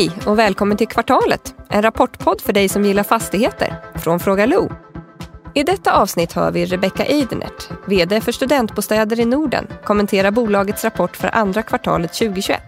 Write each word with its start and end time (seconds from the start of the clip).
Hej 0.00 0.12
och 0.26 0.38
välkommen 0.38 0.76
till 0.76 0.88
Kvartalet, 0.88 1.54
en 1.68 1.82
rapportpodd 1.82 2.40
för 2.40 2.52
dig 2.52 2.68
som 2.68 2.84
gillar 2.84 3.02
fastigheter 3.02 3.74
från 3.94 4.20
Fråga 4.20 4.46
Lo. 4.46 4.72
I 5.54 5.62
detta 5.62 5.92
avsnitt 5.92 6.32
hör 6.32 6.50
vi 6.50 6.66
Rebecca 6.66 7.04
Eidenert, 7.04 7.68
VD 7.86 8.20
för 8.20 8.32
Studentbostäder 8.32 9.20
i 9.20 9.24
Norden, 9.24 9.66
kommentera 9.84 10.30
bolagets 10.30 10.84
rapport 10.84 11.16
för 11.16 11.34
andra 11.34 11.62
kvartalet 11.62 12.12
2021. 12.12 12.62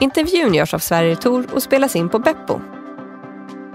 Intervjun 0.00 0.54
görs 0.54 0.74
av 0.74 0.78
Sverige 0.78 1.16
Tor 1.16 1.46
och 1.52 1.62
spelas 1.62 1.96
in 1.96 2.08
på 2.08 2.18
Beppo. 2.18 2.60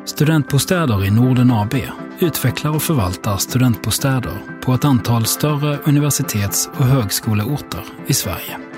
Studentbostäder 0.06 1.06
i 1.06 1.12
Norden 1.12 1.52
AB 1.52 1.76
utvecklar 2.20 2.76
och 2.76 2.84
förvaltar 2.84 3.38
studentbostäder 3.38 4.38
på 4.66 4.74
ett 4.74 4.86
antal 4.86 5.26
större 5.26 5.78
universitets 5.78 6.70
och 6.78 6.86
högskoleorter 6.86 7.84
i 8.08 8.14
Sverige. 8.14 8.73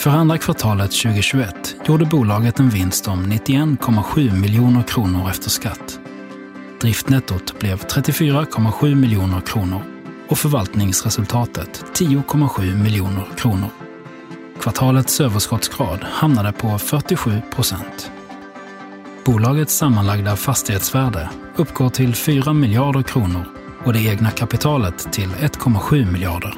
För 0.00 0.10
andra 0.10 0.38
kvartalet 0.38 0.90
2021 0.90 1.76
gjorde 1.86 2.04
bolaget 2.04 2.60
en 2.60 2.68
vinst 2.68 3.08
om 3.08 3.26
91,7 3.26 4.40
miljoner 4.40 4.82
kronor 4.82 5.30
efter 5.30 5.50
skatt. 5.50 6.00
Driftnettot 6.80 7.58
blev 7.58 7.78
34,7 7.78 8.94
miljoner 8.94 9.40
kronor 9.40 9.82
och 10.28 10.38
förvaltningsresultatet 10.38 11.84
10,7 11.94 12.82
miljoner 12.82 13.24
kronor. 13.36 13.68
Kvartalets 14.60 15.20
överskottsgrad 15.20 16.00
hamnade 16.02 16.52
på 16.52 16.78
47 16.78 17.42
procent. 17.54 18.10
Bolagets 19.24 19.76
sammanlagda 19.76 20.36
fastighetsvärde 20.36 21.30
uppgår 21.56 21.90
till 21.90 22.14
4 22.14 22.52
miljarder 22.52 23.02
kronor 23.02 23.44
och 23.84 23.92
det 23.92 24.04
egna 24.04 24.30
kapitalet 24.30 25.12
till 25.12 25.28
1,7 25.28 26.12
miljarder. 26.12 26.54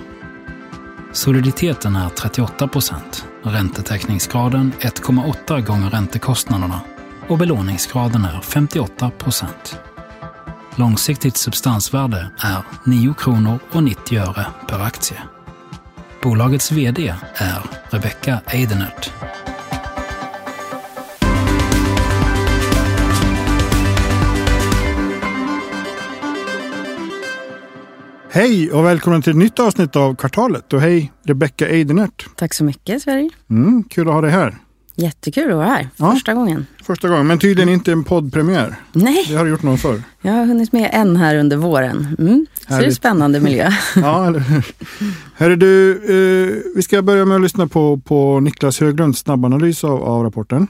Soliditeten 1.12 1.97
är 1.97 2.08
38 2.08 2.69
procent, 2.69 3.27
räntetäckningsgraden 3.43 4.73
1,8 4.81 5.61
gånger 5.61 5.91
räntekostnaderna 5.91 6.81
och 7.29 7.39
belåningsgraden 7.39 8.25
är 8.25 8.41
58 8.41 9.11
procent. 9.11 9.79
Långsiktigt 10.77 11.37
substansvärde 11.37 12.31
är 12.39 12.63
9 12.85 13.15
kronor 13.15 13.59
och 13.73 13.83
90 13.83 14.19
öre 14.19 14.47
per 14.69 14.81
aktie. 14.81 15.23
Bolagets 16.23 16.73
VD 16.73 17.15
är 17.35 17.63
Rebecca 17.91 18.41
Eidenert. 18.47 19.13
Hej 28.34 28.72
och 28.72 28.84
välkommen 28.84 29.22
till 29.22 29.30
ett 29.30 29.36
nytt 29.36 29.58
avsnitt 29.61 29.97
av 29.97 30.14
Kvartalet. 30.14 30.72
Och 30.72 30.80
hej 30.80 31.12
Rebecca 31.25 31.69
Eidenert. 31.69 32.27
Tack 32.36 32.55
så 32.55 32.64
mycket 32.64 33.02
Sverige. 33.02 33.30
Mm, 33.50 33.84
kul 33.91 34.08
att 34.08 34.14
ha 34.14 34.20
dig 34.20 34.30
här. 34.30 34.56
Jättekul 34.94 35.50
att 35.50 35.56
vara 35.56 35.66
här. 35.66 35.89
Ja. 35.97 36.12
Första 36.12 36.34
gången. 36.34 36.66
Första 36.84 37.08
gången, 37.08 37.27
men 37.27 37.39
tydligen 37.39 37.69
inte 37.69 37.92
en 37.92 38.05
poddpremiär. 38.05 38.74
Nej, 38.92 39.24
Det 39.28 39.34
har 39.34 39.44
du 39.44 39.50
gjort 39.50 39.62
någon 39.62 39.78
förr. 39.78 40.02
jag 40.22 40.33
har 40.33 40.44
hunnit 40.47 40.72
med 40.72 40.91
en 40.92 41.16
här 41.16 41.36
under 41.36 41.56
våren. 41.56 42.16
Mm. 42.19 42.47
Så 42.69 42.74
det 42.78 42.86
är 42.86 42.91
spännande 42.91 43.41
miljö. 43.41 43.70
Ja, 43.97 44.27
eller 44.27 44.41
hur? 44.41 44.67
Hörru 45.36 45.56
du, 45.56 45.91
eh, 45.92 46.72
vi 46.77 46.83
ska 46.83 47.02
börja 47.02 47.24
med 47.24 47.34
att 47.34 47.42
lyssna 47.42 47.67
på, 47.67 47.98
på 47.98 48.41
Niklas 48.41 48.80
Höglunds 48.80 49.19
snabbanalys 49.20 49.84
av, 49.84 50.02
av 50.02 50.22
rapporten. 50.24 50.67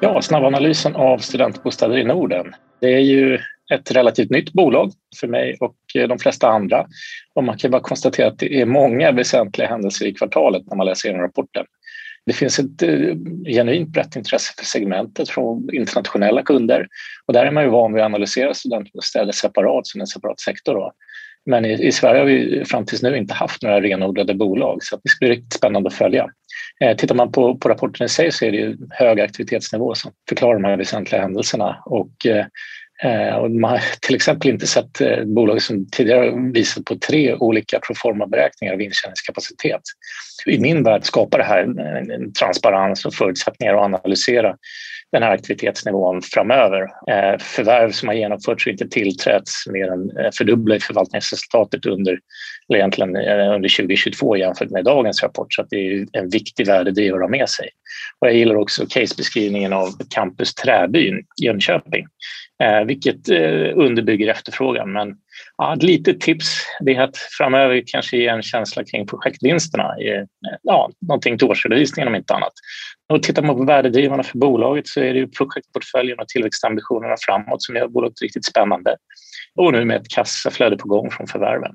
Ja, 0.00 0.22
snabbanalysen 0.22 0.96
av 0.96 1.18
studentbostäder 1.18 1.96
i 1.98 2.04
Norden. 2.04 2.46
Det 2.80 2.94
är 2.94 3.00
ju 3.00 3.38
ett 3.72 3.90
relativt 3.90 4.30
nytt 4.30 4.52
bolag 4.52 4.92
för 5.20 5.26
mig 5.26 5.56
och 5.60 5.76
eh, 5.94 6.08
de 6.08 6.18
flesta 6.18 6.48
andra. 6.48 6.86
Och 7.34 7.44
man 7.44 7.58
kan 7.58 7.70
bara 7.70 7.82
konstatera 7.82 8.28
att 8.28 8.38
det 8.38 8.60
är 8.60 8.66
många 8.66 9.12
väsentliga 9.12 9.68
händelser 9.68 10.06
i 10.06 10.14
kvartalet 10.14 10.62
när 10.66 10.76
man 10.76 10.86
läser 10.86 11.08
igenom 11.08 11.22
rapporten. 11.22 11.66
Det 12.26 12.32
finns 12.32 12.58
ett 12.58 12.82
eh, 12.82 13.14
genuint 13.46 13.88
brett 13.88 14.16
intresse 14.16 14.52
för 14.58 14.64
segmentet 14.64 15.28
från 15.28 15.74
internationella 15.74 16.42
kunder 16.42 16.86
och 17.26 17.32
där 17.32 17.46
är 17.46 17.50
man 17.50 17.64
ju 17.64 17.70
van 17.70 17.94
vid 17.94 18.02
att 18.02 18.06
analysera 18.06 18.54
studentbostäder 18.54 19.32
separat 19.32 19.86
som 19.86 20.00
en 20.00 20.06
separat 20.06 20.40
sektor. 20.40 20.74
Då. 20.74 20.92
Men 21.48 21.64
i, 21.64 21.86
i 21.86 21.92
Sverige 21.92 22.18
har 22.18 22.26
vi 22.26 22.64
fram 22.64 22.84
tills 22.84 23.02
nu 23.02 23.16
inte 23.16 23.34
haft 23.34 23.62
några 23.62 23.80
renodlade 23.80 24.34
bolag 24.34 24.82
så 24.82 24.96
det 24.96 25.08
ska 25.08 25.18
bli 25.26 25.28
riktigt 25.28 25.52
spännande 25.52 25.88
att 25.88 25.94
följa. 25.94 26.26
Eh, 26.80 26.96
tittar 26.96 27.14
man 27.14 27.32
på, 27.32 27.56
på 27.56 27.68
rapporten 27.68 28.06
i 28.06 28.08
sig 28.08 28.32
så 28.32 28.44
är 28.44 28.50
det 28.50 28.56
ju 28.56 28.76
hög 28.90 29.20
aktivitetsnivå 29.20 29.94
som 29.94 30.12
förklarar 30.28 30.54
de 30.54 30.64
här 30.64 30.76
väsentliga 30.76 31.20
händelserna. 31.22 31.82
Och, 31.84 32.26
eh, 32.26 32.46
Eh, 33.02 33.36
och 33.36 33.50
man 33.50 33.70
har 33.70 33.80
till 34.00 34.14
exempel 34.14 34.50
inte 34.50 34.66
sett 34.66 35.00
eh, 35.00 35.24
bolag 35.24 35.62
som 35.62 35.86
tidigare 35.90 36.50
visat 36.52 36.84
på 36.84 36.96
tre 36.96 37.34
olika 37.34 37.78
proforma-beräkningar 37.78 38.74
av 38.74 38.80
intjäningskapacitet. 38.80 39.80
I 40.46 40.58
min 40.58 40.82
värld 40.82 41.04
skapar 41.04 41.38
det 41.38 41.44
här 41.44 41.62
en, 42.12 42.32
transparens 42.32 43.04
och 43.04 43.14
förutsättningar 43.14 43.74
att 43.74 43.84
analysera 43.84 44.56
den 45.12 45.22
här 45.22 45.30
aktivitetsnivån 45.30 46.22
framöver. 46.22 46.82
Eh, 46.82 47.38
förvärv 47.38 47.90
som 47.90 48.08
har 48.08 48.14
genomförts 48.14 48.66
och 48.66 48.72
inte 48.72 48.88
tillträtts 48.88 49.66
mer 49.66 49.88
än 49.88 50.18
eh, 50.18 50.30
fördubblar 50.38 50.76
i 50.76 50.80
förvaltningsresultatet 50.80 51.86
under, 51.86 52.18
eller 52.68 52.78
egentligen 52.78 53.16
under 53.16 53.76
2022 53.76 54.36
jämfört 54.36 54.70
med 54.70 54.84
dagens 54.84 55.22
rapport 55.22 55.54
så 55.54 55.62
att 55.62 55.70
det 55.70 55.76
är 55.76 56.06
en 56.12 56.28
viktig 56.28 56.66
värdedrivare 56.66 57.24
att 57.24 57.30
ha 57.30 57.38
med 57.38 57.48
sig. 57.48 57.68
Och 58.18 58.28
jag 58.28 58.34
gillar 58.34 58.54
också 58.54 58.86
casebeskrivningen 58.86 59.72
av 59.72 59.88
Campus 60.14 60.54
Träbyn 60.54 61.24
Jönköping 61.42 62.06
eh, 62.62 62.84
vilket 62.84 63.28
eh, 63.28 63.72
underbygger 63.74 64.28
efterfrågan. 64.28 64.92
Men 64.92 65.16
ja, 65.56 65.74
ett 65.74 65.82
litet 65.82 66.20
tips 66.20 66.46
det 66.80 66.94
är 66.94 67.00
att 67.00 67.16
framöver 67.16 67.82
kanske 67.86 68.16
ge 68.16 68.26
en 68.26 68.42
känsla 68.42 68.84
kring 68.84 69.06
projektvinsterna. 69.06 69.98
i, 70.00 70.26
Ja, 70.62 70.90
någonting 71.00 71.38
till 71.38 71.48
årsredovisningen 71.48 72.08
om 72.08 72.14
inte 72.14 72.34
annat. 72.34 72.52
Och 73.08 73.22
tittar 73.22 73.42
man 73.42 73.56
på 73.56 73.64
värdedrivarna 73.64 74.22
för 74.22 74.38
bolaget 74.38 74.88
så 74.88 75.00
är 75.00 75.12
det 75.14 75.18
ju 75.18 75.28
projektportföljen 75.28 76.18
och 76.18 76.28
tillväxtambitionerna 76.28 77.14
framåt 77.20 77.62
som 77.62 77.76
gör 77.76 77.88
bolaget 77.88 78.22
riktigt 78.22 78.44
spännande. 78.44 78.96
Och 79.54 79.72
nu 79.72 79.84
med 79.84 79.96
ett 79.96 80.08
kassaflöde 80.08 80.76
på 80.76 80.88
gång 80.88 81.10
från 81.10 81.26
förvärven. 81.26 81.72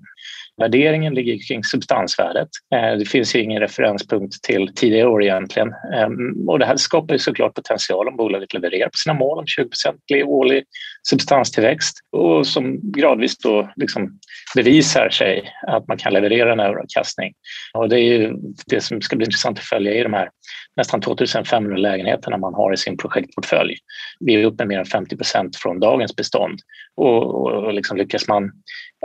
Värderingen 0.58 1.14
ligger 1.14 1.48
kring 1.48 1.64
substansvärdet. 1.64 2.48
Eh, 2.76 2.98
det 2.98 3.06
finns 3.06 3.36
ju 3.36 3.40
ingen 3.40 3.60
referenspunkt 3.60 4.44
till 4.44 4.72
tidigare 4.76 5.08
år 5.08 5.24
egentligen. 5.24 5.74
Ehm, 5.94 6.50
och 6.50 6.60
det 6.60 6.66
här 6.66 6.78
skapar 6.78 7.14
ju 7.14 7.20
såklart 7.20 7.54
potential 7.54 8.08
om 8.08 8.16
bolaget 8.16 8.54
levererar 8.54 8.86
på 8.86 8.98
sina 8.98 9.14
mål 9.14 9.40
om 9.40 9.46
20% 9.46 10.24
årlig 10.24 10.64
substanstillväxt 11.10 12.00
och 12.12 12.48
som 12.48 12.92
gradvis 12.92 13.38
då 13.38 13.70
liksom 13.76 14.20
bevisar 14.56 15.10
sig 15.10 15.44
att 15.68 15.88
man 15.88 15.98
kan 15.98 16.14
leverera 16.14 16.54
en 16.54 16.60
överavkastning. 16.60 17.34
Och 17.74 17.90
det 17.90 18.00
är 18.00 18.04
ju 18.04 18.34
det 18.66 18.82
som 18.82 19.02
ska 19.02 19.16
bli 19.16 19.26
intressant 19.26 19.60
att 19.60 19.66
följa 19.66 19.94
i 19.94 20.04
de 20.04 20.14
här 20.14 20.30
nästan 20.76 21.02
2500 21.02 21.78
lägenheterna 21.78 22.38
man 22.38 22.54
har 22.54 22.74
i 22.74 22.78
sin 22.78 22.98
projektportfölj. 22.98 23.76
Vi 24.20 24.36
är 24.36 24.46
uppe 24.46 24.66
med 24.66 24.68
mer 24.68 24.80
än 24.80 24.86
50 24.86 25.18
från 25.62 25.80
dagens 25.80 26.16
bestånd 26.16 26.60
och, 26.96 27.46
och 27.46 27.74
liksom 27.74 27.98
lyckas 27.98 28.28
man 28.28 28.52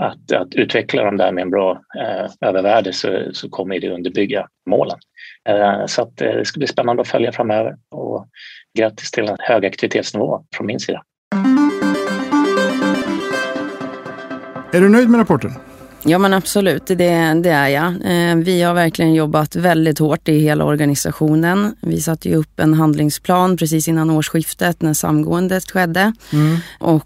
att, 0.03 0.33
att 0.33 0.55
utveckla 0.55 1.05
dem 1.05 1.17
där 1.17 1.33
med 1.33 1.43
en 1.43 1.51
bra 1.51 1.71
eh, 1.73 2.49
övervärde 2.49 2.93
så, 2.93 3.23
så 3.33 3.49
kommer 3.49 3.81
det 3.81 3.91
underbygga 3.91 4.47
målen. 4.71 4.99
Eh, 5.49 5.87
så 5.87 6.03
att, 6.03 6.21
eh, 6.21 6.33
det 6.33 6.45
ska 6.45 6.59
bli 6.59 6.67
spännande 6.67 7.03
att 7.03 7.09
följa 7.09 7.33
framöver 7.33 7.77
och 7.91 8.27
grattis 8.79 9.11
till 9.11 9.29
en 9.29 9.37
hög 9.41 9.67
aktivitetsnivå 9.67 10.45
från 10.57 10.67
min 10.67 10.81
sida. 10.81 11.03
Är 14.73 14.81
du 14.81 14.89
nöjd 14.89 15.09
med 15.09 15.21
rapporten? 15.21 15.51
Ja 16.05 16.19
men 16.19 16.35
absolut, 16.35 16.87
det, 16.87 16.95
det 17.43 17.51
är 17.51 17.69
jag. 17.69 17.87
Eh, 17.87 18.37
Vi 18.37 18.63
har 18.63 18.75
verkligen 18.75 19.15
jobbat 19.15 19.57
väldigt 19.57 19.99
hårt 19.99 20.29
i 20.29 20.39
hela 20.39 20.65
organisationen. 20.65 21.77
Vi 21.83 22.01
satte 22.01 22.29
ju 22.29 22.35
upp 22.35 22.61
en 22.61 22.75
handlingsplan 22.75 23.57
precis 23.57 23.89
innan 23.89 24.11
årsskiftet 24.11 24.83
när 24.83 24.95
samgåendet 24.95 25.71
skedde. 25.71 26.13
Och 26.79 26.95
eh, 26.95 27.01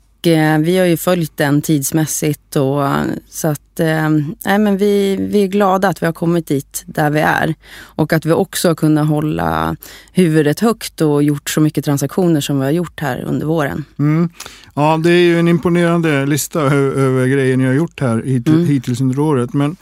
vi 0.60 0.78
har 0.78 0.86
ju 0.86 0.96
följt 0.96 1.36
den 1.36 1.62
tidsmässigt 1.62 2.56
och 2.56 2.82
så 3.28 3.48
att 3.48 3.80
eh, 3.80 4.08
nej, 4.44 4.58
men 4.58 4.76
vi, 4.76 5.16
vi 5.16 5.42
är 5.42 5.46
glada 5.46 5.88
att 5.88 6.02
vi 6.02 6.06
har 6.06 6.12
kommit 6.12 6.46
dit 6.46 6.82
där 6.86 7.10
vi 7.10 7.20
är. 7.20 7.54
Och 7.80 8.12
att 8.12 8.26
vi 8.26 8.32
också 8.32 8.68
har 8.68 8.74
kunnat 8.74 9.08
hålla 9.08 9.76
huvudet 10.12 10.60
högt 10.60 11.00
och 11.00 11.22
gjort 11.22 11.50
så 11.50 11.60
mycket 11.60 11.84
transaktioner 11.84 12.40
som 12.40 12.58
vi 12.58 12.64
har 12.64 12.72
gjort 12.72 13.00
här 13.00 13.24
under 13.24 13.46
våren. 13.46 13.84
Mm. 13.98 14.30
Ja, 14.74 15.00
det 15.04 15.10
är 15.10 15.22
ju 15.24 15.38
en 15.38 15.48
imponerande 15.48 16.26
lista 16.26 16.60
över 16.60 17.26
grejer 17.26 17.56
ni 17.56 17.64
har 17.64 17.72
gjort 17.74 18.00
här 18.00 18.22
hit, 18.22 18.48
Mm. 18.48 18.66
hittills 18.66 19.00
under 19.00 19.18
året. 19.18 19.52
Men 19.52 19.76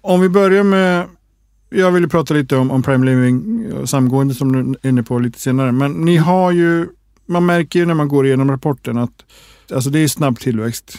om 0.00 0.20
vi 0.20 0.28
börjar 0.28 0.62
med, 0.62 1.04
jag 1.70 1.90
ville 1.90 2.08
prata 2.08 2.34
lite 2.34 2.56
om, 2.56 2.70
om 2.70 2.82
Prime 2.82 3.06
Living 3.06 3.72
och 3.72 3.88
samgående 3.88 4.34
som 4.34 4.52
du 4.52 4.78
är 4.82 4.88
inne 4.88 5.02
på 5.02 5.18
lite 5.18 5.40
senare. 5.40 5.72
Men 5.72 5.92
ni 5.92 6.16
har 6.16 6.52
ju, 6.52 6.88
man 7.26 7.46
märker 7.46 7.78
ju 7.78 7.86
när 7.86 7.94
man 7.94 8.08
går 8.08 8.26
igenom 8.26 8.50
rapporten 8.50 8.98
att 8.98 9.24
alltså 9.74 9.90
det 9.90 9.98
är 9.98 10.08
snabb 10.08 10.38
tillväxt. 10.38 10.98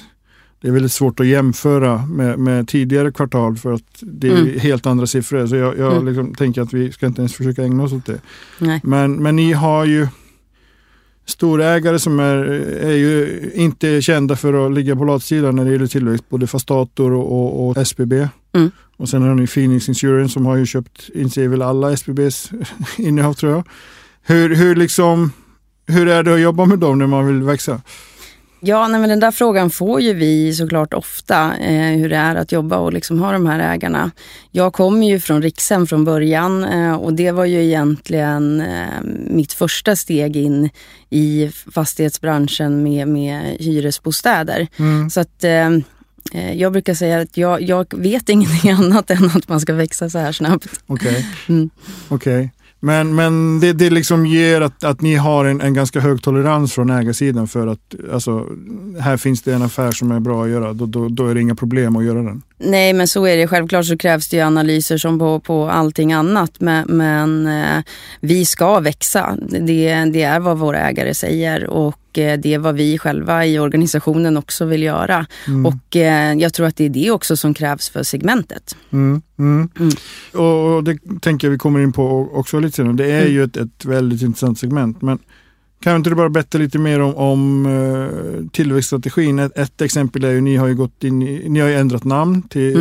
Det 0.62 0.68
är 0.68 0.72
väldigt 0.72 0.92
svårt 0.92 1.20
att 1.20 1.26
jämföra 1.28 2.06
med, 2.06 2.40
med 2.40 2.68
tidigare 2.68 3.12
kvartal 3.12 3.58
för 3.58 3.74
att 3.74 3.84
det 4.02 4.28
är 4.28 4.32
Mm. 4.42 4.60
helt 4.60 4.86
andra 4.86 5.08
siffror. 5.08 5.48
Så 5.48 5.56
jag, 5.56 5.78
jag 5.78 5.92
Mm. 5.94 6.06
liksom 6.08 6.36
tänker 6.36 6.62
att 6.62 6.74
vi 6.74 6.92
ska 6.92 7.06
inte 7.06 7.22
ens 7.22 7.34
försöka 7.34 7.64
ägna 7.64 7.84
oss 7.84 7.94
åt 7.94 8.06
det. 8.06 8.20
Nej. 8.60 8.82
Men, 8.84 9.24
men 9.24 9.36
ni 9.36 9.52
har 9.54 9.86
ju 9.86 10.08
storägare 11.26 12.00
som 12.00 12.20
är, 12.20 12.36
är 12.84 12.96
ju 12.96 13.52
inte 13.56 14.02
kända 14.02 14.36
för 14.36 14.66
att 14.68 14.74
ligga 14.74 14.96
på 14.96 15.04
latsidan 15.06 15.56
när 15.56 15.66
det 15.66 15.72
gäller 15.72 15.88
tillväxt. 15.88 16.30
Både 16.30 16.48
Fastator 16.48 17.12
och, 17.14 17.32
och, 17.32 17.68
och 17.70 17.78
SBB. 17.78 18.14
Mm. 18.54 18.72
Och 18.98 19.10
sen 19.10 19.22
har 19.22 19.36
ni 19.36 19.48
Phoenix 19.48 19.90
Insurance 19.90 20.34
som 20.34 20.46
har 20.46 20.56
ju 20.56 20.66
köpt 20.66 21.10
in 21.14 21.30
sig 21.30 21.48
väl 21.48 21.62
alla 21.62 21.92
SBBs 21.92 22.52
innehav 22.98 23.34
tror 23.34 23.52
jag. 23.52 23.64
Hur, 24.24 24.56
hur, 24.56 24.76
liksom, 24.76 25.32
hur 25.88 26.08
är 26.08 26.24
det 26.24 26.34
att 26.34 26.42
jobba 26.42 26.66
med 26.66 26.80
dem 26.80 27.00
när 27.00 27.08
man 27.08 27.28
vill 27.28 27.42
växa? 27.44 27.82
Ja, 28.60 28.88
nej, 28.88 29.00
men 29.00 29.10
den 29.10 29.20
där 29.20 29.32
frågan 29.32 29.70
får 29.70 30.02
ju 30.02 30.14
vi 30.14 30.54
såklart 30.54 30.94
ofta, 30.94 31.58
eh, 31.58 31.98
hur 31.98 32.10
det 32.10 32.16
är 32.16 32.36
att 32.36 32.52
jobba 32.52 32.78
och 32.78 32.94
liksom 32.94 33.20
ha 33.20 33.32
de 33.32 33.46
här 33.46 33.74
ägarna. 33.74 34.12
Jag 34.52 34.74
kommer 34.74 35.08
ju 35.08 35.20
från 35.20 35.42
Rikshem 35.42 35.88
från 35.88 36.06
början 36.06 36.64
eh, 36.64 36.96
och 36.96 37.14
det 37.14 37.32
var 37.32 37.46
ju 37.46 37.64
egentligen 37.64 38.62
eh, 38.62 39.02
mitt 39.30 39.54
första 39.54 39.96
steg 39.96 40.36
in 40.36 40.70
i 41.10 41.52
fastighetsbranschen 41.72 42.84
med, 42.84 43.08
med 43.08 43.58
hyresbostäder. 43.60 44.68
Mm. 44.78 45.10
Så 45.10 45.20
att 45.20 45.44
eh, 45.44 45.68
eh, 46.34 46.54
jag 46.54 46.72
brukar 46.72 46.94
säga 46.94 47.22
att 47.22 47.38
jag, 47.38 47.62
jag 47.62 47.94
vet 47.98 48.30
ingenting 48.30 48.72
annat 48.72 49.12
än 49.12 49.26
att 49.26 49.48
man 49.48 49.60
ska 49.60 49.74
växa 49.74 50.10
så 50.10 50.20
här 50.20 50.32
snabbt. 50.32 50.80
Okej. 50.88 51.26
Mm. 51.50 51.70
Okej. 52.08 52.52
Men, 52.80 53.16
men 53.16 53.60
det, 53.60 53.74
det 53.74 53.90
liksom 53.90 54.26
ger 54.26 54.62
att, 54.62 54.84
att 54.84 55.02
ni 55.02 55.16
har 55.16 55.46
en, 55.46 55.62
en 55.62 55.74
ganska 55.74 56.00
hög 56.00 56.24
tolerans 56.24 56.74
från 56.74 56.90
ägarsidan 56.90 57.48
för 57.48 57.68
att 57.68 57.96
alltså, 58.14 58.46
här 59.00 59.18
finns 59.18 59.42
det 59.42 59.54
en 59.54 59.62
affär 59.62 59.92
som 59.92 60.12
är 60.12 60.20
bra 60.20 60.44
att 60.44 60.50
göra. 60.50 60.74
Då, 60.74 60.86
då, 60.86 61.08
då 61.08 61.28
är 61.28 61.36
det 61.36 61.42
inga 61.42 61.56
problem 61.56 61.96
att 61.96 62.06
göra 62.06 62.22
den. 62.22 62.42
Nej, 62.58 62.94
men 62.94 63.08
så 63.08 63.26
är 63.26 63.38
det. 63.38 63.48
Självklart 63.48 63.86
så 63.86 63.98
krävs 63.98 64.30
det 64.30 64.38
ju 64.38 64.44
analyser 64.44 64.98
som 64.98 65.20
på, 65.20 65.40
på 65.40 65.70
allting 65.70 66.14
annat. 66.14 66.52
Men, 66.60 66.86
men 66.88 67.48
eh, 67.48 67.84
vi 68.20 68.46
ska 68.46 68.80
växa. 68.80 69.38
Det, 69.50 70.06
det 70.06 70.24
är 70.24 70.40
vad 70.40 70.58
våra 70.58 70.80
ägare 70.80 71.14
säger 71.14 71.70
och 71.70 71.96
det 72.18 72.54
är 72.54 72.58
vad 72.60 72.76
vi 72.76 72.98
själva 72.98 73.46
i 73.46 73.60
organisationen 73.60 74.38
också 74.38 74.66
vill 74.66 74.84
göra. 74.84 75.26
Mm. 75.48 75.66
Och 75.66 75.96
eh, 75.96 76.34
jag 76.34 76.54
tror 76.54 76.66
att 76.68 76.76
det 76.76 76.86
är 76.86 76.90
det 76.90 77.12
också 77.12 77.38
som 77.38 77.54
krävs 77.54 77.90
för 77.90 78.04
segmentet. 78.04 78.76
Mm, 78.92 79.22
mm. 79.40 79.70
Mm. 79.80 79.92
Och, 80.46 80.84
det 80.84 80.98
tänker 81.22 81.48
jag 81.48 81.52
vi 81.52 81.58
kommer 81.58 81.80
in 81.80 81.94
på 81.94 82.30
också 82.34 82.60
lite 82.60 82.76
senare. 82.76 82.94
Det 82.94 83.12
är 83.12 83.22
Mm. 83.22 83.34
ju 83.34 83.44
ett, 83.44 83.58
ett 83.58 83.86
väldigt 83.86 84.22
intressant 84.22 84.60
segment. 84.60 85.02
Men 85.02 85.20
kan 85.84 85.96
inte 85.96 86.10
du 86.10 86.16
bara 86.16 86.30
berätta 86.30 86.58
lite 86.58 86.80
mer 86.80 87.00
om, 87.00 87.16
om 87.16 87.66
eh, 87.66 88.50
tillväxtstrategin? 88.52 89.40
Ett, 89.40 89.58
ett 89.58 89.82
exempel 89.82 90.24
är 90.24 90.32
ju 90.32 90.42
ni 90.42 90.56
har 90.56 90.68
ju 90.68 90.76
gått 90.76 91.04
in 91.04 91.20
ni 91.20 91.60
har 91.60 91.68
ju 91.68 91.76
ändrat 91.76 92.04
namn 92.04 92.42
till 92.42 92.76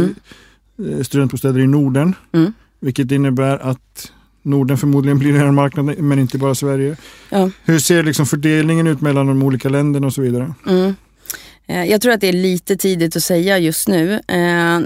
Mm. 0.79 0.94
eh, 0.99 1.03
studentbostäder 1.03 1.61
i 1.61 1.67
Norden. 1.67 2.15
Mm. 2.33 2.53
Vilket 2.81 3.11
innebär 3.12 3.59
att 3.59 4.12
Norden 4.47 4.79
förmodligen 4.79 5.19
blir 5.19 5.35
en 5.35 5.55
marknad 5.55 5.99
men 5.99 6.19
inte 6.19 6.39
bara 6.39 6.55
Sverige. 6.55 6.97
Ja. 7.31 7.51
Hur 7.65 7.79
ser 7.79 8.03
liksom 8.03 8.27
fördelningen 8.27 8.87
ut 8.87 9.01
mellan 9.01 9.27
de 9.27 9.43
olika 9.43 9.69
länderna 9.69 10.07
och 10.07 10.13
så 10.13 10.23
vidare? 10.23 10.55
Mm. 10.67 10.95
Eh, 11.69 11.85
Jag 11.85 12.01
tror 12.01 12.13
att 12.13 12.21
det 12.21 12.29
är 12.29 12.33
lite 12.33 12.77
tidigt 12.77 13.17
att 13.17 13.23
säga 13.23 13.59
just 13.59 13.89
nu. 13.89 14.21
Eh, 14.29 14.81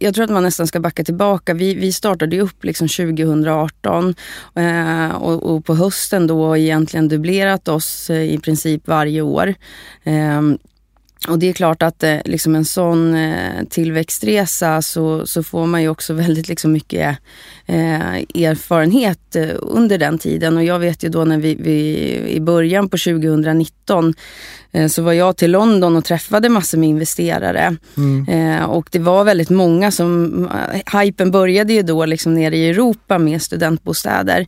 jag 0.00 0.14
tror 0.14 0.24
att 0.24 0.30
man 0.30 0.42
nästan 0.42 0.66
ska 0.66 0.80
backa 0.80 1.04
tillbaka. 1.04 1.54
Vi, 1.54 1.92
startade 1.92 2.40
upp 2.40 2.64
liksom 2.64 2.88
2018 2.88 4.14
eh, 4.54 5.08
och, 5.08 5.64
på 5.64 5.74
hösten 5.74 6.26
då 6.26 6.56
egentligen 6.56 7.08
dubblerat 7.08 7.68
oss 7.68 8.10
i 8.10 8.38
princip 8.38 8.88
varje 8.88 9.20
år. 9.20 9.54
Och 11.28 11.38
det 11.38 11.48
är 11.48 11.52
klart 11.52 11.82
att 11.82 12.02
eh, 12.02 12.16
liksom 12.24 12.54
en 12.54 12.64
sån 12.64 13.14
eh, 13.14 13.64
tillväxtresa 13.70 14.82
så, 14.82 15.26
så 15.26 15.42
får 15.42 15.66
man 15.66 15.82
ju 15.82 15.88
också 15.88 16.12
väldigt 16.24 16.48
liksom 16.48 16.72
mycket 16.72 17.18
eh, 17.66 18.16
erfarenhet 18.44 19.36
eh, 19.36 19.48
under 19.56 19.98
den 19.98 20.18
tiden. 20.18 20.56
Och 20.56 20.64
jag 20.64 20.78
vet 20.78 21.02
ju 21.02 21.08
då 21.08 21.24
när 21.24 21.38
vi, 21.38 21.54
vi 21.54 22.18
i 22.28 22.40
början 22.40 22.88
på 22.88 22.96
2019 22.98 24.14
eh, 24.72 24.88
så 24.88 25.02
var 25.02 25.12
jag 25.12 25.36
till 25.36 25.50
London 25.50 25.96
och 25.96 26.04
träffade 26.04 26.48
massor 26.48 26.78
med 26.78 26.88
investerare. 26.88 27.76
Mm. 27.96 28.28
Eh, 28.28 28.64
och 28.64 28.88
det 28.90 28.98
var 28.98 29.24
väldigt 29.24 29.50
många 29.50 29.90
som, 29.90 30.48
hypen 31.02 31.30
började 31.30 31.72
ju 31.72 31.82
då 31.82 32.06
liksom 32.06 32.34
nere 32.34 32.56
i 32.56 32.68
Europa 32.68 33.18
med 33.18 33.42
studentbostäder. 33.42 34.46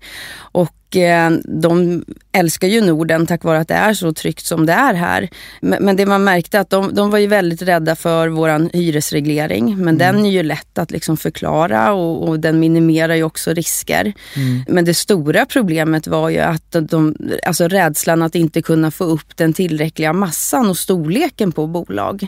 Och 0.53 0.75
eh, 0.97 1.31
de 1.45 2.05
älskar 2.33 2.69
ju 2.69 2.81
Norden 2.81 3.27
tack 3.27 3.45
vare 3.45 3.59
att 3.59 3.69
det 3.69 3.75
är 3.75 3.95
så 3.95 4.13
tryggt 4.13 4.47
som 4.47 4.67
det 4.67 4.73
är 4.73 4.95
här. 4.95 5.29
Men, 5.61 5.85
men 5.85 5.97
det 5.97 6.07
man 6.07 6.25
märkte 6.25 6.61
att 6.61 6.71
de, 6.71 6.95
de 6.95 7.11
var 7.11 7.19
ju 7.19 7.27
väldigt 7.27 7.63
rädda 7.63 7.97
för 7.97 8.29
våran 8.29 8.71
hyresreglering. 8.73 9.77
Men 9.79 9.99
den 9.99 10.27
är 10.27 10.31
ju 10.31 10.43
lätt 10.43 10.79
att 10.79 10.91
liksom 10.91 11.17
förklara 11.17 11.93
och, 11.93 12.29
och 12.29 12.41
den 12.41 12.61
minimerar 12.61 13.15
ju 13.15 13.23
också 13.23 13.53
risker. 13.53 14.13
Mm. 14.37 14.63
Men 14.69 14.85
det 14.85 14.95
stora 14.95 15.47
problemet 15.47 16.07
var 16.07 16.29
ju 16.29 16.39
att 16.39 16.77
de, 16.81 17.17
alltså 17.47 17.69
rädslan 17.69 18.23
att 18.23 18.35
inte 18.35 18.63
kunna 18.63 18.91
få 18.91 19.05
upp 19.05 19.37
den 19.37 19.53
tillräckliga 19.53 20.13
massan 20.13 20.71
och 20.71 20.77
storleken 20.77 21.53
på 21.53 21.67
bolag. 21.67 22.27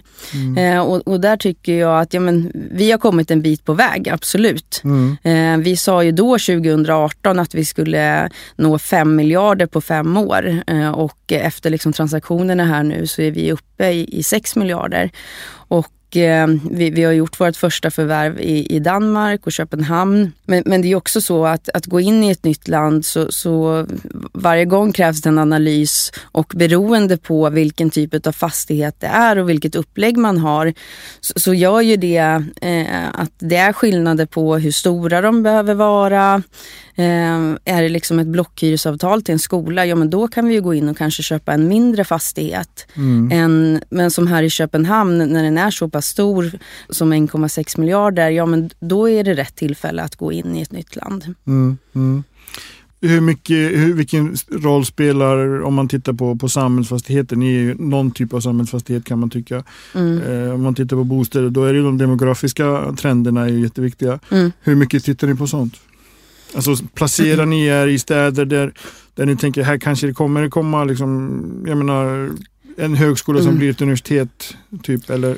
Eh, 0.58 0.81
och, 0.81 1.08
och 1.08 1.20
där 1.20 1.37
tycker 1.37 1.73
jag 1.73 2.00
att 2.00 2.15
ja, 2.15 2.20
men, 2.20 2.53
vi 2.70 2.91
har 2.91 2.99
kommit 2.99 3.31
en 3.31 3.43
bit 3.43 3.65
på 3.65 3.73
väg, 3.73 4.08
absolut. 4.08 4.81
Mm. 4.85 5.17
Eh, 5.23 5.65
vi 5.65 5.76
sa 5.76 6.05
ju 6.05 6.12
då 6.12 6.38
2018 6.38 7.38
att 7.38 7.55
vi 7.55 7.65
skulle 7.65 8.31
nå 8.56 8.78
5 8.78 9.16
miljarder 9.16 9.66
på 9.66 9.81
fem 9.81 10.16
år 10.16 10.62
eh, 10.66 10.90
och 10.90 11.32
efter 11.32 11.70
liksom 11.70 11.93
transaktionerna 11.93 12.64
här 12.64 12.82
nu 12.82 13.06
så 13.06 13.22
är 13.22 13.31
vi 13.31 13.52
uppe 13.52 13.90
i, 13.90 14.19
i 14.19 14.22
6 14.22 14.56
miljarder. 14.56 15.10
Och 15.69 16.16
eh, 16.16 16.46
vi, 16.70 16.90
vi 16.90 17.04
har 17.04 17.12
gjort 17.12 17.40
vårt 17.40 17.56
första 17.56 17.90
förvärv 17.90 18.40
i, 18.40 18.76
i 18.76 18.78
Danmark 18.78 19.46
och 19.46 19.52
Köpenhamn. 19.52 20.32
Men, 20.46 20.62
men 20.66 20.82
det 20.82 20.88
är 20.88 20.96
också 20.96 21.20
så 21.20 21.46
att, 21.46 21.69
att 21.75 21.87
gå 21.87 22.00
in 22.00 22.25
i 22.25 22.31
ett 22.31 22.44
nytt 22.44 22.69
land 22.69 23.04
så, 23.04 23.32
så 23.32 23.87
varje 24.32 24.64
gång 24.64 24.93
krävs 24.93 25.22
det 25.22 25.28
en 25.28 25.38
analys 25.38 26.12
och 26.22 26.52
beroende 26.56 27.16
på 27.16 27.50
vilken 27.50 27.90
typ 27.90 28.26
av 28.26 28.32
fastighet 28.32 28.96
det 29.00 29.06
är 29.06 29.38
och 29.38 29.50
vilket 29.50 29.75
upplägg 29.75 30.16
man 30.16 30.38
har 30.38 30.75
så, 31.20 31.40
så 31.40 31.55
gör 31.55 31.81
ju 31.81 31.96
det 31.96 32.44
eh, 32.60 33.08
att 33.12 33.32
det 33.38 33.56
är 33.56 33.72
skillnader 33.72 34.26
på 34.26 34.56
hur 34.56 34.70
stora 34.72 35.20
de 35.20 35.43
behöver 35.43 35.75
vara. 35.75 36.43
Eh, 36.94 37.56
är 37.65 37.83
det 37.83 37.89
liksom 37.89 38.19
ett 38.19 38.27
blockhyresavtal 38.27 39.23
till 39.23 39.33
en 39.33 39.39
skola, 39.39 39.87
ja 39.87 39.97
men 39.97 40.11
då 40.11 40.29
kan 40.29 40.47
vi 40.47 40.55
ju 40.55 40.61
gå 40.61 40.75
in 40.75 40.89
och 40.89 40.97
kanske 40.97 41.23
köpa 41.23 41.53
en 41.53 41.69
mindre 41.69 42.05
fastighet. 42.05 42.87
Mm. 42.97 43.31
Än, 43.33 43.81
men 43.91 44.11
som 44.11 44.27
här 44.27 44.43
i 44.43 44.50
Köpenhamn, 44.50 45.19
när 45.19 45.43
den 45.43 45.59
är 45.59 45.71
så 45.71 45.89
pass 45.89 46.06
stor 46.06 46.53
som 46.89 47.12
1,6 47.12 47.81
miljarder, 47.81 48.31
ja 48.31 48.47
men 48.47 48.71
då 48.81 49.09
är 49.09 49.25
det 49.25 49.35
rätt 49.35 49.56
tillfälle 49.56 50.03
att 50.03 50.17
gå 50.17 50.33
in 50.33 50.56
i 50.56 50.62
ett 50.62 50.73
nytt 50.73 50.97
land. 50.97 51.35
Mm, 51.47 51.79
mm. 51.94 52.25
Hur 53.05 53.21
mycket, 53.21 53.56
hur, 53.56 53.94
vilken 53.94 54.37
roll 54.50 54.85
spelar, 54.85 55.62
om 55.62 55.75
man 55.75 55.89
tittar 55.89 56.12
på, 56.12 56.37
på 56.37 56.49
samhällsfastigheter, 56.49 57.37
ni 57.37 57.46
är 57.46 57.61
ju 57.61 57.75
någon 57.75 58.11
typ 58.11 58.34
av 58.34 58.41
samhällsfastighet 58.41 59.05
kan 59.05 59.19
man 59.19 59.31
tycka. 59.31 59.65
Mm. 59.94 60.22
Eh, 60.22 60.55
om 60.55 60.63
man 60.63 60.75
tittar 60.75 60.96
på 60.96 61.05
bostäder, 61.05 61.51
då 61.51 61.65
är 61.65 61.72
det 61.72 61.82
de 61.82 61.99
demografiska 61.99 62.94
trenderna 62.99 63.44
är 63.44 63.49
jätteviktiga. 63.49 64.19
Mm. 64.31 64.53
Hur 64.61 64.75
mycket 64.75 65.05
tittar 65.05 65.27
ni 65.27 65.34
på 65.34 65.46
sånt? 65.46 65.75
Alltså 66.55 66.77
placerar 66.94 67.47
ni 67.47 67.67
er 67.67 67.87
i 67.87 67.99
städer 67.99 68.44
där, 68.44 68.73
där 69.15 69.27
ni 69.27 69.37
tänker, 69.37 69.63
här 69.63 69.79
kanske 69.79 70.06
det 70.06 70.13
kommer 70.13 70.49
komma 70.49 70.85
liksom, 70.85 71.65
jag 71.67 71.79
menar, 71.79 72.31
en 72.77 72.94
högskola 72.94 73.39
som 73.39 73.49
Mm. 73.49 73.59
blir 73.59 73.71
ett 73.71 73.81
universitet, 73.81 74.56
typ, 74.82 75.11
eller? 75.11 75.37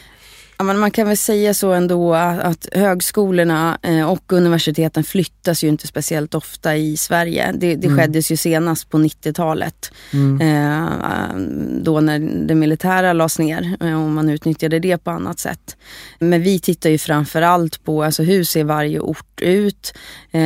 Ja, 0.58 0.64
men 0.64 0.78
man 0.78 0.90
kan 0.90 1.06
väl 1.06 1.16
säga 1.16 1.54
så 1.54 1.72
ändå 1.72 2.14
att, 2.14 2.68
högskolorna 2.72 3.78
eh, 3.82 4.10
och 4.10 4.32
universiteten 4.32 5.04
flyttas 5.04 5.64
ju 5.64 5.68
inte 5.68 5.86
speciellt 5.86 6.34
ofta 6.34 6.76
i 6.76 6.96
Sverige. 6.96 7.52
Det, 7.54 7.74
det 7.74 7.86
Mm. 7.86 7.98
skedde 7.98 8.18
ju 8.18 8.36
senast 8.36 8.90
på 8.90 8.98
90-talet. 8.98 9.92
Mm. 10.12 10.40
Eh, 10.40 11.36
då 11.82 12.00
när 12.00 12.18
det 12.46 12.54
militära 12.54 13.12
lades 13.12 13.38
ner 13.38 13.76
eh, 13.80 14.02
och 14.04 14.10
man 14.10 14.28
utnyttjade 14.30 14.78
det 14.78 14.98
på 14.98 15.10
annat 15.10 15.38
sätt. 15.38 15.76
Men 16.18 16.42
vi 16.42 16.58
tittar 16.60 16.90
ju 16.90 16.98
framför 16.98 17.42
allt 17.42 17.84
på 17.84 18.02
alltså, 18.04 18.22
hur 18.22 18.44
ser 18.44 18.64
varje 18.64 19.00
ort 19.00 19.40
ut? 19.40 19.94
Eh, 20.32 20.40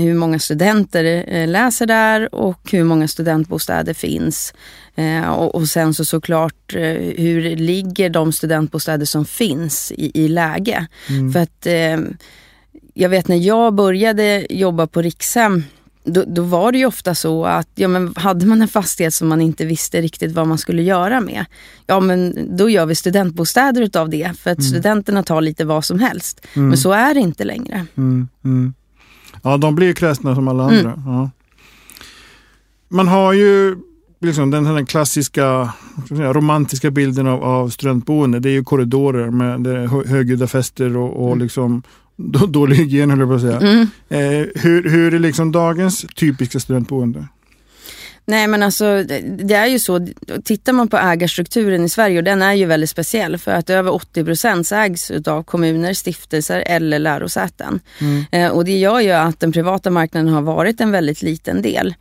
hur 0.00 0.14
många 0.14 0.38
studenter 0.38 1.24
eh, 1.28 1.48
läser 1.48 1.86
där 1.86 2.34
och 2.34 2.68
hur 2.72 2.84
många 2.84 3.08
studentbostäder 3.08 3.94
finns? 3.94 4.54
Eh, 4.96 5.28
och, 5.28 5.54
och 5.54 5.68
sen 5.68 5.94
så 5.94 6.04
såklart 6.04 6.74
eh, 6.74 6.82
hur 7.16 7.56
ligger 7.56 8.10
de 8.10 8.32
studentbostäder 8.32 9.06
som 9.06 9.24
finns 9.24 9.92
i, 9.92 10.24
i 10.24 10.28
läge? 10.28 10.86
Mm. 11.08 11.32
För 11.32 11.40
att 11.40 11.66
eh, 11.66 11.98
jag 12.94 13.08
vet 13.08 13.28
när 13.28 13.36
jag 13.36 13.74
började 13.74 14.46
jobba 14.50 14.86
på 14.86 15.02
Rikshem 15.02 15.64
då, 16.04 16.24
då 16.26 16.42
var 16.42 16.72
det 16.72 16.78
ju 16.78 16.86
ofta 16.86 17.14
så 17.14 17.44
att 17.44 17.68
ja, 17.74 17.88
men 17.88 18.14
hade 18.16 18.46
man 18.46 18.62
en 18.62 18.68
fastighet 18.68 19.14
som 19.14 19.28
man 19.28 19.40
inte 19.40 19.64
visste 19.64 20.00
riktigt 20.00 20.32
vad 20.32 20.46
man 20.46 20.58
skulle 20.58 20.82
göra 20.82 21.20
med. 21.20 21.44
Ja 21.86 22.00
men 22.00 22.48
då 22.56 22.70
gör 22.70 22.86
vi 22.86 22.94
studentbostäder 22.94 23.82
utav 23.82 24.10
det 24.10 24.32
för 24.38 24.50
att 24.50 24.64
studenterna 24.64 25.22
tar 25.22 25.40
lite 25.40 25.64
vad 25.64 25.84
som 25.84 25.98
helst. 25.98 26.46
Mm. 26.54 26.68
Men 26.68 26.78
så 26.78 26.92
är 26.92 27.14
det 27.14 27.20
inte 27.20 27.44
längre. 27.44 27.86
Mm, 27.96 28.28
mm. 28.44 28.74
Ja, 29.42 29.56
de 29.56 29.74
blir 29.74 29.86
ju 29.86 29.94
kräsna 29.94 30.34
som 30.34 30.48
alla 30.48 30.64
Mm. 30.64 30.76
andra. 30.76 31.02
Ja. 31.06 31.30
Man 32.88 33.08
har 33.08 33.32
ju 33.32 33.76
liksom 34.24 34.50
den 34.50 34.66
här 34.66 34.84
klassiska 34.84 35.72
säga, 36.08 36.32
romantiska 36.32 36.90
bilden 36.90 37.26
av, 37.26 37.44
av 37.44 37.68
studentboende. 37.68 38.40
Det 38.40 38.48
är 38.48 38.52
ju 38.52 38.64
korridorer 38.64 39.30
med 39.30 39.60
det 39.60 39.78
är 39.78 40.08
högljudda 40.08 40.46
fester 40.46 40.96
och, 40.96 41.28
och 41.28 41.36
liksom 41.36 41.82
då, 42.16 42.46
dålig 42.46 42.76
hygien 42.76 43.10
höll 43.10 43.18
jag 43.18 43.28
på 43.28 43.34
att 43.34 43.40
säga. 43.40 43.60
Mm. 43.60 43.88
Eh, 44.08 44.46
hur, 44.54 44.90
hur 44.90 45.14
är 45.14 45.18
liksom 45.18 45.52
dagens 45.52 46.06
typiska 46.14 46.60
studentboende? 46.60 47.26
Nej 48.26 48.46
men 48.46 48.62
alltså 48.62 49.04
det 49.38 49.54
är 49.54 49.66
ju 49.66 49.78
så, 49.78 50.06
tittar 50.44 50.72
man 50.72 50.88
på 50.88 50.96
ägarstrukturen 50.96 51.84
i 51.84 51.88
Sverige 51.88 52.18
och 52.18 52.24
den 52.24 52.42
är 52.42 52.52
ju 52.52 52.66
väldigt 52.66 52.90
speciell 52.90 53.38
för 53.38 53.50
att 53.50 53.70
över 53.70 53.94
80 53.94 54.24
procent 54.24 54.72
ägs 54.72 55.10
av 55.10 55.42
kommuner, 55.42 55.94
stiftelser 55.94 56.62
eller 56.66 56.98
lärosäten. 56.98 57.80
Mm. 58.00 58.24
Eh, 58.30 58.48
och 58.48 58.64
det 58.64 58.78
gör 58.78 59.00
ju 59.00 59.10
att 59.10 59.40
den 59.40 59.52
privata 59.52 59.90
marknaden 59.90 60.28
har 60.32 60.42
varit 60.42 60.80
en 60.80 60.90
väldigt 60.90 61.22
liten 61.22 61.62
del. 61.62 61.94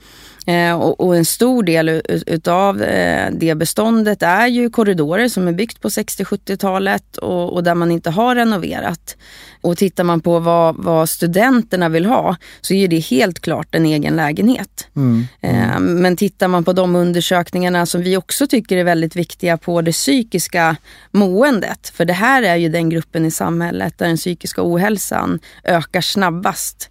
Eh, 0.45 0.81
och, 0.81 0.99
och, 0.99 1.15
en 1.15 1.25
stor 1.25 1.63
del 1.63 2.01
utav 2.27 2.81
eh, 2.81 3.31
det 3.31 3.55
beståndet 3.55 4.23
är 4.23 4.47
ju 4.47 4.69
korridorer 4.69 5.27
som 5.27 5.47
är 5.47 5.51
byggt 5.51 5.81
på 5.81 5.89
60-70-talet 5.89 7.17
och, 7.17 7.53
och, 7.53 7.63
där 7.63 7.75
man 7.75 7.91
inte 7.91 8.09
har 8.09 8.35
renoverat. 8.35 9.17
Och 9.61 9.77
tittar 9.77 10.03
man 10.03 10.21
på 10.21 10.39
vad, 10.39 10.75
vad, 10.77 11.09
studenterna 11.09 11.89
vill 11.89 12.05
ha 12.05 12.35
så 12.61 12.73
är 12.73 12.87
det 12.87 12.99
helt 12.99 13.39
klart 13.39 13.75
en 13.75 13.85
egen 13.85 14.15
lägenhet. 14.15 14.87
Mm. 14.95 15.27
Eh, 15.41 15.79
men 15.79 16.17
tittar 16.17 16.47
man 16.47 16.63
på 16.63 16.73
de 16.73 16.95
undersökningarna 16.95 17.85
som 17.85 18.01
vi 18.01 18.17
också 18.17 18.47
tycker 18.47 18.77
är 18.77 18.83
väldigt 18.83 19.15
viktiga 19.15 19.57
på 19.57 19.81
det 19.81 19.91
psykiska 19.91 20.75
måendet. 21.11 21.89
För 21.89 22.05
det 22.05 22.13
här 22.13 22.43
är 22.43 22.55
ju 22.55 22.69
den 22.69 22.89
gruppen 22.89 23.25
i 23.25 23.31
samhället 23.31 23.97
där 23.97 24.07
den 24.07 24.17
psykiska 24.17 24.61
ohälsan 24.63 25.39
ökar 25.63 26.01
snabbast 26.01 26.89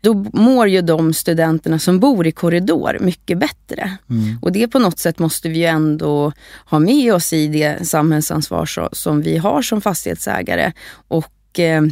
då 0.00 0.14
mår 0.32 0.68
ju 0.68 0.82
de 0.82 1.12
studenterna 1.14 1.78
som 1.78 2.00
bor 2.00 2.26
i 2.26 2.32
korridor 2.32 2.98
mycket 3.00 3.38
bättre. 3.38 3.96
Mm. 4.10 4.38
Och 4.42 4.52
det 4.52 4.68
på 4.68 4.78
något 4.78 4.98
sätt 4.98 5.18
måste 5.18 5.48
vi 5.48 5.58
ju 5.58 5.64
ändå 5.64 6.32
ha 6.64 6.78
med 6.78 7.14
oss 7.14 7.32
i 7.32 7.46
det 7.46 7.88
samhällsansvar 7.88 8.88
som 8.92 9.22
vi 9.22 9.36
har 9.36 9.62
som 9.62 9.80
fastighetsägare. 9.80 10.72
Och 11.08 11.58
eh, 11.58 11.82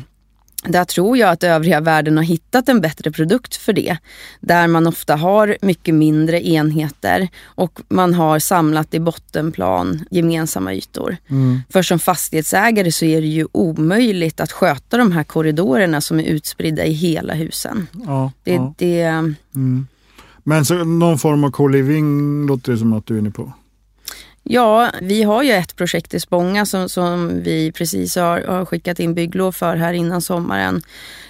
där 0.64 0.84
tror 0.84 1.18
jag 1.18 1.30
att 1.30 1.44
övriga 1.44 1.80
världen 1.80 2.16
har 2.16 2.24
hittat 2.24 2.68
en 2.68 2.80
bättre 2.80 3.10
produkt 3.10 3.56
för 3.56 3.72
det. 3.72 3.96
Där 4.40 4.66
man 4.66 4.86
ofta 4.86 5.16
har 5.16 5.56
mycket 5.62 5.94
mindre 5.94 6.46
enheter 6.46 7.28
och 7.44 7.80
man 7.88 8.14
har 8.14 8.38
samlat 8.38 8.94
i 8.94 9.00
bottenplan 9.00 10.04
gemensamma 10.10 10.74
ytor. 10.74 11.16
Mm. 11.28 11.60
För 11.70 11.82
som 11.82 11.98
fastighetsägare 11.98 12.92
så 12.92 13.04
är 13.04 13.20
det 13.20 13.26
ju 13.26 13.46
omöjligt 13.52 14.40
att 14.40 14.52
sköta 14.52 14.96
de 14.96 15.12
här 15.12 15.24
korridorerna 15.24 16.00
som 16.00 16.20
är 16.20 16.24
utspridda 16.24 16.84
i 16.84 16.92
hela 16.92 17.34
husen. 17.34 17.86
Ja, 18.06 18.32
det, 18.44 18.54
ja. 18.54 18.74
det 18.78 19.02
mm. 19.54 19.86
Men 20.44 20.64
så 20.64 20.84
någon 20.84 21.18
form 21.18 21.44
av 21.44 21.50
co-living 21.50 22.46
låter 22.46 22.72
det 22.72 22.78
som 22.78 22.92
att 22.92 23.06
du 23.06 23.14
är 23.14 23.18
inne 23.18 23.30
på? 23.30 23.52
Ja, 24.50 24.90
vi 25.00 25.22
har 25.22 25.42
ju 25.42 25.52
ett 25.52 25.76
projekt 25.76 26.14
i 26.14 26.20
Spånga 26.20 26.66
som, 26.66 26.88
som 26.88 27.42
vi 27.42 27.72
precis 27.72 28.16
har, 28.16 28.40
har 28.40 28.64
skickat 28.64 29.00
in 29.00 29.14
bygglov 29.14 29.52
för 29.52 29.76
här 29.76 29.92
innan 29.92 30.20
sommaren. 30.20 30.82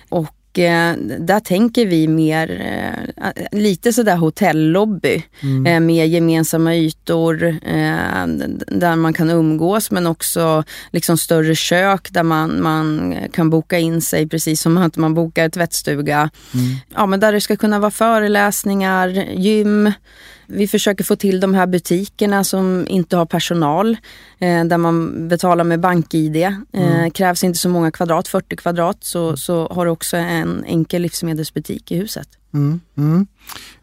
Och 0.09 0.59
eh, 0.59 0.95
där 1.19 1.41
tänker 1.41 1.87
vi 1.87 2.09
mer 2.09 2.61
eh, 3.17 3.59
lite 3.59 3.93
sådär 3.93 4.17
hotellobby 4.17 5.23
mm. 5.41 5.67
eh, 5.67 5.81
med 5.81 6.09
gemensamma 6.09 6.75
ytor 6.75 7.37
där 8.79 8.97
man 8.97 9.13
kan 9.13 9.31
umgås 9.31 9.91
men 9.91 10.07
också 10.07 10.65
liksom 10.91 11.19
större 11.19 11.55
kök 11.55 12.09
där 12.11 12.23
man, 12.23 12.63
man 12.63 13.17
kan 13.33 13.51
boka 13.51 13.79
in 13.79 14.01
sig 14.01 14.29
precis 14.29 14.61
som 14.61 14.79
att 14.79 14.97
man 14.97 15.15
bokar 15.15 15.49
tvättstuga. 15.49 16.31
Mm. 16.55 16.77
Ja, 16.95 17.07
men 17.07 17.21
där 17.21 17.33
det 17.33 17.41
ska 17.41 17.57
kunna 17.57 17.79
vara 17.79 17.91
föreläsningar, 17.91 19.09
gym 19.35 19.93
vi 20.49 20.69
försöker 20.69 21.05
få 21.05 21.17
till 21.17 21.41
de 21.41 21.55
här 21.55 21.67
butikerna 21.67 22.45
som 22.45 22.87
inte 22.89 23.17
har 23.17 23.27
personal, 23.27 23.97
eh, 24.39 24.65
där 24.65 24.79
man 24.79 25.29
betalar 25.29 25.65
med 25.65 25.81
bank-id. 25.81 26.37
Eh, 26.37 26.53
mm. 26.73 27.11
Krävs 27.11 27.45
inte 27.45 27.59
så 27.59 27.69
många 27.69 27.91
kvadrat, 27.91 28.29
40 28.29 28.57
kvadrat, 28.57 28.97
så, 29.01 29.37
så 29.37 29.69
har 29.69 29.85
du 29.85 29.91
också 29.91 30.17
en 30.17 30.65
enkel 30.65 31.03
livsmedelsbutik 31.03 31.93
i 31.93 31.97
huset. 31.97 32.29
Mm. 32.55 32.81
Mm. 32.97 33.27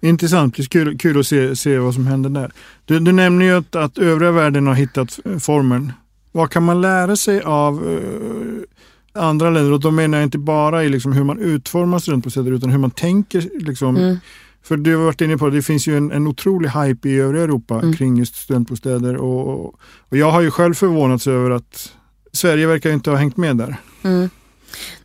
Intressant, 0.01 0.55
det 0.55 0.63
är 0.63 0.67
kul, 0.67 0.97
kul 0.97 1.19
att 1.19 1.27
se, 1.27 1.55
se 1.55 1.77
vad 1.77 1.93
som 1.93 2.07
händer 2.07 2.29
där. 2.29 2.51
Du, 2.85 2.99
du 2.99 3.11
nämner 3.11 3.45
ju 3.45 3.57
att, 3.57 3.75
att 3.75 3.97
övriga 3.97 4.31
världen 4.31 4.67
har 4.67 4.73
hittat 4.73 5.19
formen. 5.39 5.91
Vad 6.31 6.51
kan 6.51 6.63
man 6.63 6.81
lära 6.81 7.15
sig 7.15 7.41
av 7.41 7.87
uh, 7.87 8.61
andra 9.13 9.49
länder? 9.49 9.71
Och 9.71 9.79
då 9.79 9.91
menar 9.91 10.17
jag 10.17 10.25
inte 10.25 10.37
bara 10.37 10.83
i 10.83 10.89
liksom 10.89 11.13
hur 11.13 11.23
man 11.23 11.39
utformar 11.39 11.99
studentbostäder 11.99 12.51
utan 12.51 12.69
hur 12.69 12.77
man 12.77 12.91
tänker 12.91 13.49
liksom, 13.59 13.97
mm. 13.97 14.17
För 14.65 14.77
du 14.77 14.95
har 14.95 15.03
varit 15.05 15.21
inne 15.21 15.37
på 15.37 15.49
det, 15.49 15.55
det 15.55 15.61
finns 15.61 15.87
ju 15.87 15.97
en, 15.97 16.11
en 16.11 16.27
otrolig 16.27 16.69
hype 16.69 17.09
i 17.09 17.19
övriga 17.19 17.43
Europa 17.43 17.79
mm. 17.79 17.93
kring 17.93 18.17
just 18.17 18.35
studentbostäder. 18.35 19.15
Och, 19.15 19.65
och 19.75 20.17
jag 20.17 20.31
har 20.31 20.41
ju 20.41 20.51
själv 20.51 20.73
förvånats 20.73 21.27
över 21.27 21.51
att 21.51 21.91
Sverige 22.31 22.67
verkar 22.67 22.91
inte 22.91 23.09
ha 23.09 23.17
hängt 23.17 23.37
med 23.37 23.57
där. 23.57 23.75
Mm. 24.03 24.29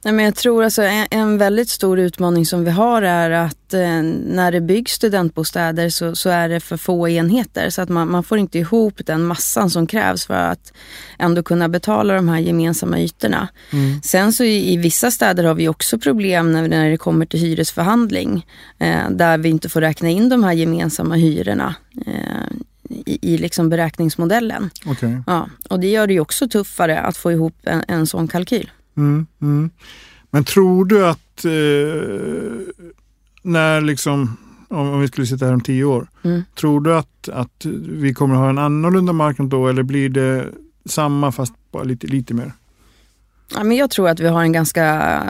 Nej, 0.03 0.15
men 0.15 0.25
jag 0.25 0.35
tror 0.35 0.65
alltså 0.65 0.83
en, 0.83 1.07
en, 1.11 1.39
väldigt 1.39 1.69
stor 1.69 1.99
utmaning 1.99 2.47
som 2.47 2.65
vi 2.65 2.71
har 2.71 3.03
är 3.03 3.31
att 3.31 3.75
eh, 3.75 4.03
när 4.27 4.53
det 4.53 4.61
byggs 4.61 4.93
studentbostäder 4.93 5.89
så, 5.89 6.17
så, 6.17 6.31
är 6.31 6.49
det 6.49 6.61
för 6.61 6.77
få 6.77 7.09
enheter. 7.09 7.71
Så 7.71 7.83
att 7.83 7.89
man, 7.89 8.11
man, 8.11 8.25
får 8.25 8.39
inte 8.39 8.59
ihop 8.59 9.01
den 9.07 9.23
massan 9.23 9.71
som 9.71 9.87
krävs 9.87 10.27
för 10.27 10.35
att 10.35 10.73
ändå 11.19 11.43
kunna 11.43 11.69
betala 11.69 12.15
de 12.15 12.29
här 12.29 12.39
gemensamma 12.39 13.01
ytorna. 13.01 13.49
Mm. 13.73 14.03
Sen 14.03 14.33
så 14.33 14.45
i, 14.45 14.73
i, 14.73 14.77
vissa 14.77 15.11
städer 15.11 15.45
har 15.45 15.55
vi 15.55 15.69
också 15.69 15.99
problem 15.99 16.53
när, 16.53 16.69
när 16.69 16.91
det 16.91 16.97
kommer 16.97 17.27
till 17.27 17.41
hyresförhandling. 17.41 18.47
Eh, 18.79 19.11
där 19.11 19.39
vi 19.39 19.49
inte 19.49 19.69
får 19.69 19.81
räkna 19.81 20.09
in 20.09 20.29
de 20.29 20.45
här 20.45 20.53
gemensamma 20.53 21.15
hyrorna. 21.15 21.75
Eh, 22.07 22.57
i, 22.91 23.35
i 23.35 23.39
liksom 23.39 23.69
beräkningsmodellen. 23.69 24.71
Okay. 24.87 25.17
Ja, 25.27 25.49
och 25.69 25.81
det 25.81 25.87
gör 25.87 26.07
det 26.07 26.13
ju 26.13 26.21
också 26.21 26.49
tuffare 26.49 27.01
att 27.01 27.17
få 27.17 27.33
ihop 27.33 27.55
en, 27.63 27.83
en 27.89 28.07
sån 28.07 28.29
kalkyl. 28.29 28.71
Mm, 29.01 29.27
mm. 29.43 29.71
Men 30.31 30.45
tror 30.45 30.85
du 30.85 31.07
att 31.07 31.45
eh, 31.45 31.51
när 33.43 33.81
liksom, 33.81 34.37
om, 34.69 34.91
om, 34.91 35.01
vi 35.01 35.09
skulle 35.09 35.27
sitta 35.27 35.47
här 35.47 35.55
om 35.55 35.61
tio 35.61 35.85
år, 35.85 36.09
mm. 36.23 36.43
tror 36.55 36.81
du 36.81 36.95
att, 36.95 37.29
att 37.29 37.65
vi 37.89 38.15
kommer 38.15 38.35
att 38.35 38.41
ha 38.41 38.51
en 38.51 38.59
annorlunda 38.59 39.13
marknad 39.13 39.49
då 39.49 39.69
eller 39.69 39.83
blir 39.83 40.09
det 40.09 40.47
samma 40.85 41.33
fast 41.33 41.55
bara 41.73 41.83
lite, 41.83 42.07
lite 42.07 42.35
mer? 42.35 42.53
Ja, 43.55 43.65
men 43.65 43.77
jag 43.77 43.91
tror 43.91 44.09
att 44.09 44.21
vi 44.21 44.29
har 44.29 44.43
en 44.43 44.53
ganska 44.53 45.23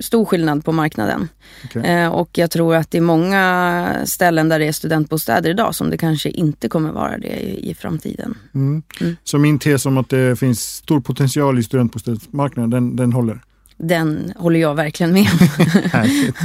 stor 0.00 0.24
skillnad 0.24 0.64
på 0.64 0.72
marknaden. 0.72 1.28
Okay. 1.64 1.82
Eh, 1.82 2.08
och 2.08 2.38
jag 2.38 2.50
tror 2.50 2.74
att 2.74 2.90
det 2.90 2.98
är 2.98 3.02
många 3.02 3.96
ställen 4.04 4.48
där 4.48 4.58
det 4.58 4.66
är 4.66 4.72
studentbostäder 4.72 5.50
idag 5.50 5.74
som 5.74 5.90
det 5.90 5.96
kanske 5.96 6.30
inte 6.30 6.68
kommer 6.68 6.92
vara 6.92 7.18
det 7.18 7.28
i, 7.28 7.70
i 7.70 7.74
framtiden. 7.74 8.34
Mm. 8.54 8.82
Mm. 9.00 9.16
Så 9.24 9.38
min 9.38 9.58
tes 9.58 9.86
om 9.86 9.98
att 9.98 10.08
det 10.08 10.38
finns 10.38 10.60
stor 10.60 11.00
potential 11.00 11.58
i 11.58 11.62
studentbostadsmarknaden, 11.62 12.70
den, 12.70 12.96
den 12.96 13.12
håller? 13.12 13.40
Den 13.76 14.32
håller 14.36 14.60
jag 14.60 14.74
verkligen 14.74 15.12
med 15.12 15.24
Härligt. 15.92 16.36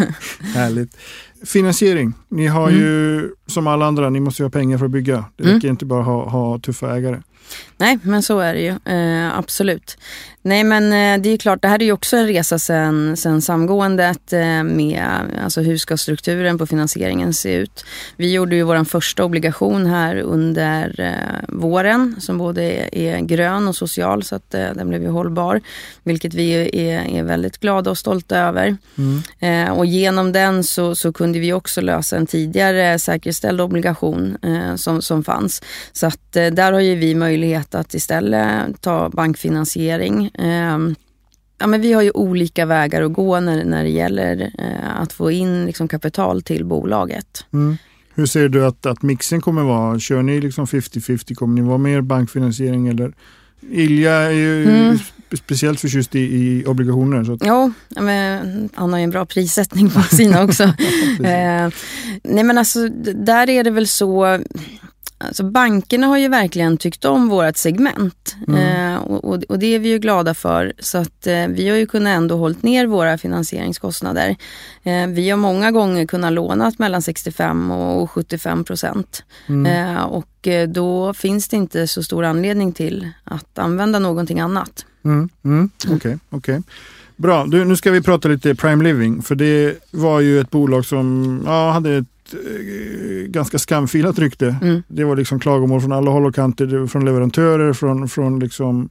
Härligt. 0.56 0.98
Finansiering. 1.46 2.14
Ni 2.30 2.48
har 2.48 2.70
mm. 2.70 2.82
ju 2.82 3.30
som 3.48 3.68
alla 3.68 3.86
andra, 3.86 4.10
ni 4.10 4.20
måste 4.20 4.44
ha 4.44 4.50
pengar 4.50 4.78
för 4.78 4.86
att 4.86 4.92
bygga. 4.92 5.26
Det 5.36 5.44
räcker 5.44 5.68
mm. 5.68 5.70
inte 5.70 5.86
bara 5.86 6.04
ha, 6.04 6.30
ha 6.30 6.60
tuffa 6.60 6.96
ägare. 6.96 7.22
Nej, 7.78 8.00
men 8.04 8.24
så 8.24 8.40
är 8.40 8.54
det 8.54 8.62
ju. 8.62 8.94
Eh, 8.94 9.38
absolut. 9.38 9.98
Nej, 10.46 10.64
men 10.64 10.84
eh, 10.84 11.22
det 11.22 11.30
är 11.30 11.38
klart, 11.38 11.62
det 11.62 11.68
här 11.68 11.82
är 11.82 11.86
ju 11.86 11.92
också 11.92 12.18
en 12.18 12.28
resa 12.28 12.60
sen, 12.60 13.18
sen 13.18 13.42
samgåendet 13.42 14.34
eh, 14.34 14.64
med 14.64 15.06
alltså 15.44 15.62
hur 15.62 15.78
ska 15.78 15.98
strukturen 15.98 16.58
på 16.58 16.66
finansieringen 16.66 17.34
se 17.34 17.54
ut. 17.54 17.86
Vi 18.18 18.34
gjorde 18.34 18.56
ju 18.56 18.64
vår 18.64 18.84
första 18.84 19.24
obligation 19.24 19.86
här 19.86 20.16
under 20.16 21.00
eh, 21.00 21.56
våren 21.60 22.16
som 22.20 22.38
både 22.38 22.64
är, 22.64 22.96
är, 22.96 23.20
grön 23.20 23.68
och 23.68 23.76
social 23.76 24.24
så 24.24 24.36
att 24.36 24.54
eh, 24.54 24.68
den 24.76 24.90
blev 24.90 25.02
ju 25.02 25.10
hållbar. 25.10 25.62
Vilket 26.04 26.34
vi 26.34 26.52
är, 26.52 26.76
är 27.10 27.24
väldigt 27.24 27.58
glada 27.58 27.92
och 27.92 27.98
stolta 27.98 28.38
över. 28.38 28.78
Mm. 28.98 29.22
Eh, 29.40 29.78
och 29.78 29.86
genom 29.86 30.32
den 30.32 30.64
så, 30.64 30.96
så 30.96 31.14
kunde 31.14 31.40
vi 31.40 31.54
också 31.54 31.82
lösa 31.82 32.18
en 32.18 32.28
tidigare 32.28 33.00
säkerställd 33.00 33.62
obligation 33.62 34.38
som, 34.76 35.02
som 35.02 35.24
fanns. 35.24 35.62
Så 35.94 36.08
att 36.08 36.32
där 36.32 36.72
har 36.72 36.80
ju 36.80 36.96
vi 36.96 37.16
möjlighet 37.16 37.33
möjlighet 37.34 37.76
att 37.76 37.94
istället 37.94 38.82
ta 38.82 39.10
bankfinansiering. 39.10 40.32
Ehm, 40.34 40.96
ja, 41.60 41.68
men 41.68 41.82
vi 41.82 41.94
har 41.94 42.02
ju 42.02 42.12
olika 42.12 42.66
vägar 42.66 43.02
att 43.02 43.14
gå 43.14 43.40
när, 43.40 43.66
när 43.66 43.84
det 43.84 43.90
gäller 43.90 44.52
eh, 44.60 45.02
att 45.02 45.14
få 45.14 45.32
in 45.32 45.66
liksom, 45.66 45.88
kapital 45.88 46.42
till 46.42 46.66
bolaget. 46.66 47.46
Mm. 47.54 47.78
Hur 48.16 48.26
ser 48.26 48.50
du 48.50 48.66
att, 48.66 48.86
att 48.86 49.02
mixen 49.02 49.42
kommer 49.42 49.64
vara? 49.64 50.00
Kör 50.00 50.22
ni 50.22 50.42
liksom 50.42 50.66
50-50? 50.66 51.34
Kommer 51.36 51.62
ni 51.62 51.68
vara 51.68 51.78
mer 51.78 52.02
bankfinansiering 52.02 52.88
eller? 52.88 53.14
Ilja 53.72 54.14
är 54.14 54.32
ju 54.32 54.64
mm. 54.64 54.98
speciellt 55.38 55.80
förtjust 55.80 56.16
i, 56.16 56.20
i 56.20 56.66
obligationer. 56.66 57.24
Så 57.24 57.34
att... 57.34 57.42
Jo, 57.46 57.74
men 57.90 58.70
han 58.74 58.92
har 58.94 59.00
ju 59.00 59.04
en 59.04 59.10
bra 59.10 59.26
prissättning 59.26 59.90
på 59.90 60.02
sina 60.02 60.44
också. 60.44 60.64
eh, 61.24 61.70
nej 62.24 62.44
men 62.44 62.58
alltså 62.58 62.90
där 63.16 63.50
är 63.50 63.64
det 63.64 63.72
väl 63.72 63.88
så 63.88 64.40
Alltså 65.28 65.44
bankerna 65.44 66.08
har 66.08 66.18
ju 66.18 66.28
verkligen 66.28 66.78
tyckt 66.78 67.06
om 67.06 67.30
vårt 67.30 67.58
segment 67.58 68.36
mm. 68.48 68.94
eh, 68.94 69.02
och, 69.02 69.44
och, 69.44 69.60
det 69.60 69.76
är 69.76 69.80
vi 69.80 69.90
ju 69.90 70.00
glada 70.00 70.34
för. 70.34 70.74
Så 70.80 70.98
att 70.98 71.28
eh, 71.28 71.48
vi 71.48 71.70
har 71.70 71.78
ju 71.78 71.86
kunnat 71.86 72.18
ändå 72.18 72.38
hållit 72.38 72.64
ner 72.64 72.88
våra 72.88 73.18
finansieringskostnader. 73.18 74.36
Eh, 74.84 75.08
vi 75.08 75.30
har 75.30 75.38
många 75.38 75.72
gånger 75.72 76.06
kunnat 76.06 76.34
låna 76.34 76.72
mellan 76.78 77.02
65 77.02 77.72
och 77.72 78.12
75 78.12 78.64
procent. 78.64 79.24
Mm. 79.48 79.96
Eh, 79.96 80.04
och 80.04 80.48
eh, 80.48 80.70
då 80.70 81.14
finns 81.14 81.48
det 81.48 81.56
inte 81.56 81.88
så 81.88 82.04
stor 82.04 82.24
anledning 82.24 82.74
till 82.74 83.10
att 83.24 83.60
använda 83.60 84.00
någonting 84.00 84.40
annat. 84.40 84.86
Mm. 85.06 85.30
mm. 85.44 85.70
Okej, 85.86 85.96
okay, 85.96 86.18
okay. 86.30 86.62
Bra, 87.16 87.46
du, 87.46 87.66
nu 87.66 87.76
ska 87.76 87.92
vi 87.92 88.02
prata 88.02 88.28
lite 88.28 88.56
Prime 88.56 88.84
Living. 88.84 89.22
För 89.22 89.36
det 89.36 89.78
var 89.92 90.20
ju 90.20 90.40
ett 90.40 90.50
bolag 90.50 90.86
som 90.86 91.42
ja, 91.46 91.72
hade 91.72 91.98
ett 91.98 92.06
ganska 93.28 93.60
skamfilat 93.60 94.20
rykte. 94.20 94.56
Mm. 94.62 94.84
Det 94.88 95.04
var 95.04 95.16
liksom 95.16 95.40
klagomål 95.40 95.82
från 95.82 95.92
alla 95.92 96.12
håll 96.12 96.26
och 96.26 96.36
kanter, 96.36 96.88
från 96.88 97.06
leverantörer, 97.06 97.74
från, 97.74 98.10
från 98.10 98.40
liksom, 98.40 98.90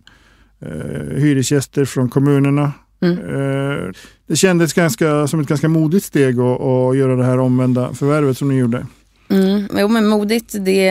eh, 0.61 1.17
hyresgäster, 1.17 1.85
från 1.85 2.09
kommunerna. 2.09 2.73
Mm. 3.01 3.19
Eh, 3.19 3.93
det 4.27 4.37
kändes 4.37 4.73
ganska, 4.73 5.27
som 5.27 5.41
ett 5.41 5.49
ganska 5.49 5.69
modigt 5.69 6.05
steg 6.05 6.41
att, 6.41 6.61
att 6.61 6.97
göra 6.97 7.17
det 7.17 7.25
här 7.25 7.39
omvända 7.39 7.95
förvärvet 7.95 8.39
som 8.39 8.49
ni 8.49 8.59
gjorde. 8.59 8.87
Mm, 9.29 9.69
jo, 9.79 9.89
men 9.89 10.07
modigt, 10.07 10.53
det, 10.53 10.91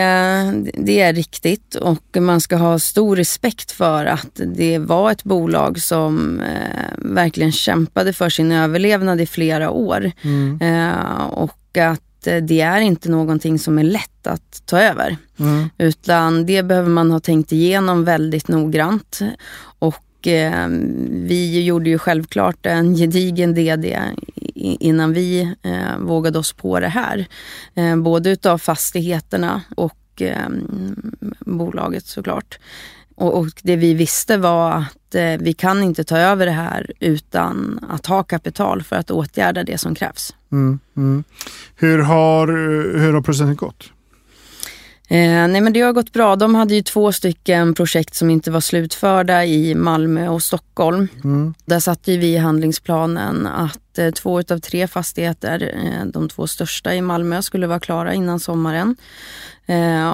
det 0.74 1.02
är 1.02 1.14
riktigt 1.14 1.76
och 1.76 2.18
man 2.20 2.42
ska 2.42 2.56
ha 2.56 2.80
stor 2.80 3.16
respekt 3.16 3.72
för 3.72 4.06
att 4.06 4.42
det 4.56 4.78
var 4.78 5.12
ett 5.12 5.24
bolag 5.24 5.82
som 5.82 6.40
eh, 6.40 6.88
verkligen 6.98 7.52
kämpade 7.52 8.14
för 8.14 8.30
sin 8.30 8.52
överlevnad 8.52 9.22
i 9.22 9.26
flera 9.26 9.70
år. 9.70 10.12
Eh, 10.62 11.26
och 11.32 11.78
att 11.78 12.02
eh, 12.28 12.44
det 12.44 12.62
är 12.62 12.82
inte 12.82 13.10
någonting 13.10 13.60
som 13.60 13.80
är 13.80 13.84
lätt 13.84 14.28
att 14.28 14.62
ta 14.66 14.80
över. 14.80 15.18
Mm. 15.40 15.70
Utan 15.78 16.46
det 16.46 16.64
behöver 16.64 16.90
man 16.90 17.12
ha 17.12 17.20
tänkt 17.20 17.52
igenom 17.52 18.04
väldigt 18.04 18.48
noggrant. 18.48 19.20
Och 19.80 20.28
eh, 20.28 20.68
vi 21.10 21.64
gjorde 21.64 21.90
ju 21.90 21.98
självklart 21.98 22.66
en 22.66 22.96
gedigen 22.96 23.54
DD 23.54 23.98
innan 24.56 25.14
vi 25.14 25.56
eh, 25.62 25.98
vågade 26.00 26.40
oss 26.40 26.54
på 26.54 26.80
det 26.80 26.88
här. 26.88 27.26
Eh, 27.76 27.96
både 27.96 28.30
utav 28.30 28.58
fastigheterna 28.58 29.62
och 29.76 30.22
eh, 30.22 30.50
bolaget 31.40 32.06
såklart. 32.06 32.60
Och, 33.22 33.40
och 33.40 33.48
det 33.64 33.76
vi 33.76 33.94
visste 33.94 34.38
var 34.38 34.72
att 34.72 35.16
eh, 35.16 35.38
vi 35.40 35.54
kan 35.54 35.84
inte 35.84 36.04
ta 36.04 36.18
över 36.18 36.46
det 36.46 36.52
här 36.52 36.92
utan 37.00 37.80
att 37.90 38.06
ha 38.06 38.24
kapital 38.24 38.84
för 38.84 38.96
att 38.96 39.12
åtgärda 39.12 39.64
det 39.64 39.78
som 39.78 39.96
krävs. 39.96 40.36
Mm. 40.52 40.80
Mm. 40.98 41.24
Hur, 41.76 42.00
har, 42.00 42.48
hur 43.00 43.14
har 43.14 43.22
processen 43.22 43.56
gått? 43.56 43.92
Eh, 45.08 45.48
nej 45.48 45.62
men 45.62 45.74
det 45.74 45.82
har 45.82 45.94
gått 45.94 46.14
bra. 46.14 46.36
De 46.36 46.56
hade 46.56 46.76
ju 46.76 46.82
två 46.82 47.12
stycken 47.12 47.74
projekt 47.74 48.16
som 48.16 48.30
inte 48.30 48.52
var 48.52 48.62
slutförda 48.62 49.46
i 49.46 49.76
Malmö 49.76 50.28
och 50.28 50.44
Stockholm. 50.44 51.08
Mm. 51.24 51.54
Där 51.66 51.80
satte 51.80 52.18
vi 52.18 52.34
i 52.34 52.38
handlingsplanen 52.38 53.48
att 53.48 53.98
eh, 53.98 54.12
två 54.12 54.40
utav 54.40 54.60
tre 54.60 54.88
fastigheter, 54.88 55.74
eh, 55.84 56.06
de 56.06 56.30
två 56.30 56.48
största 56.48 56.96
i 56.96 57.02
Malmö, 57.02 57.42
skulle 57.42 57.68
vara 57.68 57.80
klara 57.80 58.14
innan 58.14 58.40
sommaren. 58.40 58.96
Eh, 59.66 60.10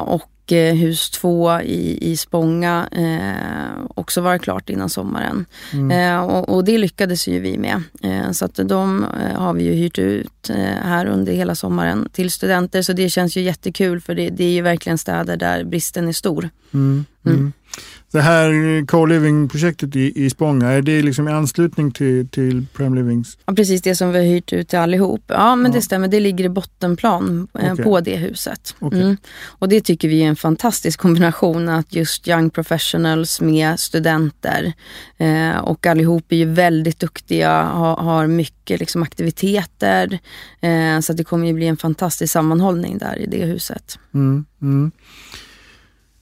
och 0.48 0.54
eh, 0.54 0.76
hus 0.76 1.10
två 1.10 1.62
i, 1.62 2.12
i 2.12 2.18
Spånga 2.18 2.88
eh, 2.92 3.86
också 3.96 4.22
vara 4.22 4.40
klart 4.40 4.70
innan 4.70 4.90
sommaren. 4.90 5.46
Eh, 5.92 6.20
och, 6.20 6.50
och 6.50 6.64
det 6.64 6.78
lyckades 6.78 7.28
ju 7.28 7.40
vi 7.40 7.58
med. 7.58 7.84
Eh, 8.04 8.32
så 8.32 8.46
att 8.46 8.56
de 8.56 9.04
eh, 9.04 9.42
har 9.42 9.54
vi 9.54 9.64
ju 9.64 9.74
hyrt 9.74 10.00
ut 10.00 10.50
här 10.84 11.06
under 11.06 11.34
hela 11.34 11.56
sommaren 11.56 12.10
till 12.12 12.32
studenter. 12.32 12.82
Så 12.82 12.94
det 12.94 13.10
känns 13.10 13.38
ju 13.38 13.42
jättekul 13.42 14.02
för 14.02 14.16
det, 14.16 14.30
det 14.30 14.44
är 14.44 14.52
ju 14.52 14.62
verkligen 14.62 14.98
städer 14.98 15.38
där 15.38 15.64
bristen 15.64 16.08
är 16.08 16.14
stor. 16.14 16.50
Mm. 16.74 17.06
Mm. 17.26 17.54
Det 18.12 18.22
här 18.22 18.86
co-living-projektet 18.86 19.96
i, 19.96 20.26
i 20.26 20.30
Spånga, 20.30 20.68
är 20.72 20.82
det 20.82 21.02
liksom 21.02 21.28
i 21.28 21.32
anslutning 21.32 21.92
till, 21.92 22.30
till 22.30 22.66
Prem 22.74 22.96
Livings? 22.96 23.38
Ja, 23.46 23.54
precis 23.54 23.82
det 23.82 23.96
som 23.96 24.12
vi 24.12 24.18
har 24.20 24.26
hyrt 24.26 24.54
ut 24.54 24.68
till 24.70 24.80
allihop. 24.80 25.22
Ja, 25.28 25.56
men 25.56 25.72
Ja. 25.72 25.76
det 25.76 25.82
stämmer. 25.82 26.08
Det 26.08 26.20
ligger 26.20 26.46
i 26.46 26.50
bottenplan 26.50 27.48
eh, 27.60 27.74
Okej. 27.74 27.84
på 27.86 28.00
det 28.02 28.16
huset. 28.16 28.76
Okej. 28.80 29.02
Mm. 29.02 29.18
Och 29.46 29.70
det 29.70 29.82
tycker 29.82 30.08
vi 30.08 30.24
är 30.24 30.28
en 30.28 30.36
fantastisk 30.36 31.00
kombination 31.00 31.70
att 31.70 31.94
just 31.96 32.28
young 32.28 32.50
professionals 32.50 33.42
med 33.42 33.80
studenter 33.80 34.74
eh, 35.18 35.58
och 35.58 35.86
allihop 35.86 36.32
är 36.32 36.36
ju 36.36 36.46
väldigt 36.46 37.00
duktiga, 37.00 37.64
ha, 37.64 38.02
har 38.02 38.28
mycket 38.28 38.80
liksom, 38.80 39.04
aktiviteter. 39.04 40.20
Eh, 40.62 41.00
så 41.00 41.12
att 41.12 41.18
det 41.18 41.24
kommer 41.24 41.48
ju 41.48 41.54
bli 41.54 41.68
en 41.68 41.78
fantastisk 41.78 42.34
sammanhållning 42.34 42.98
där 42.98 43.16
i 43.20 43.26
det 43.26 43.46
huset. 43.46 44.00
Mm. 44.14 44.46
Mm. 44.62 44.92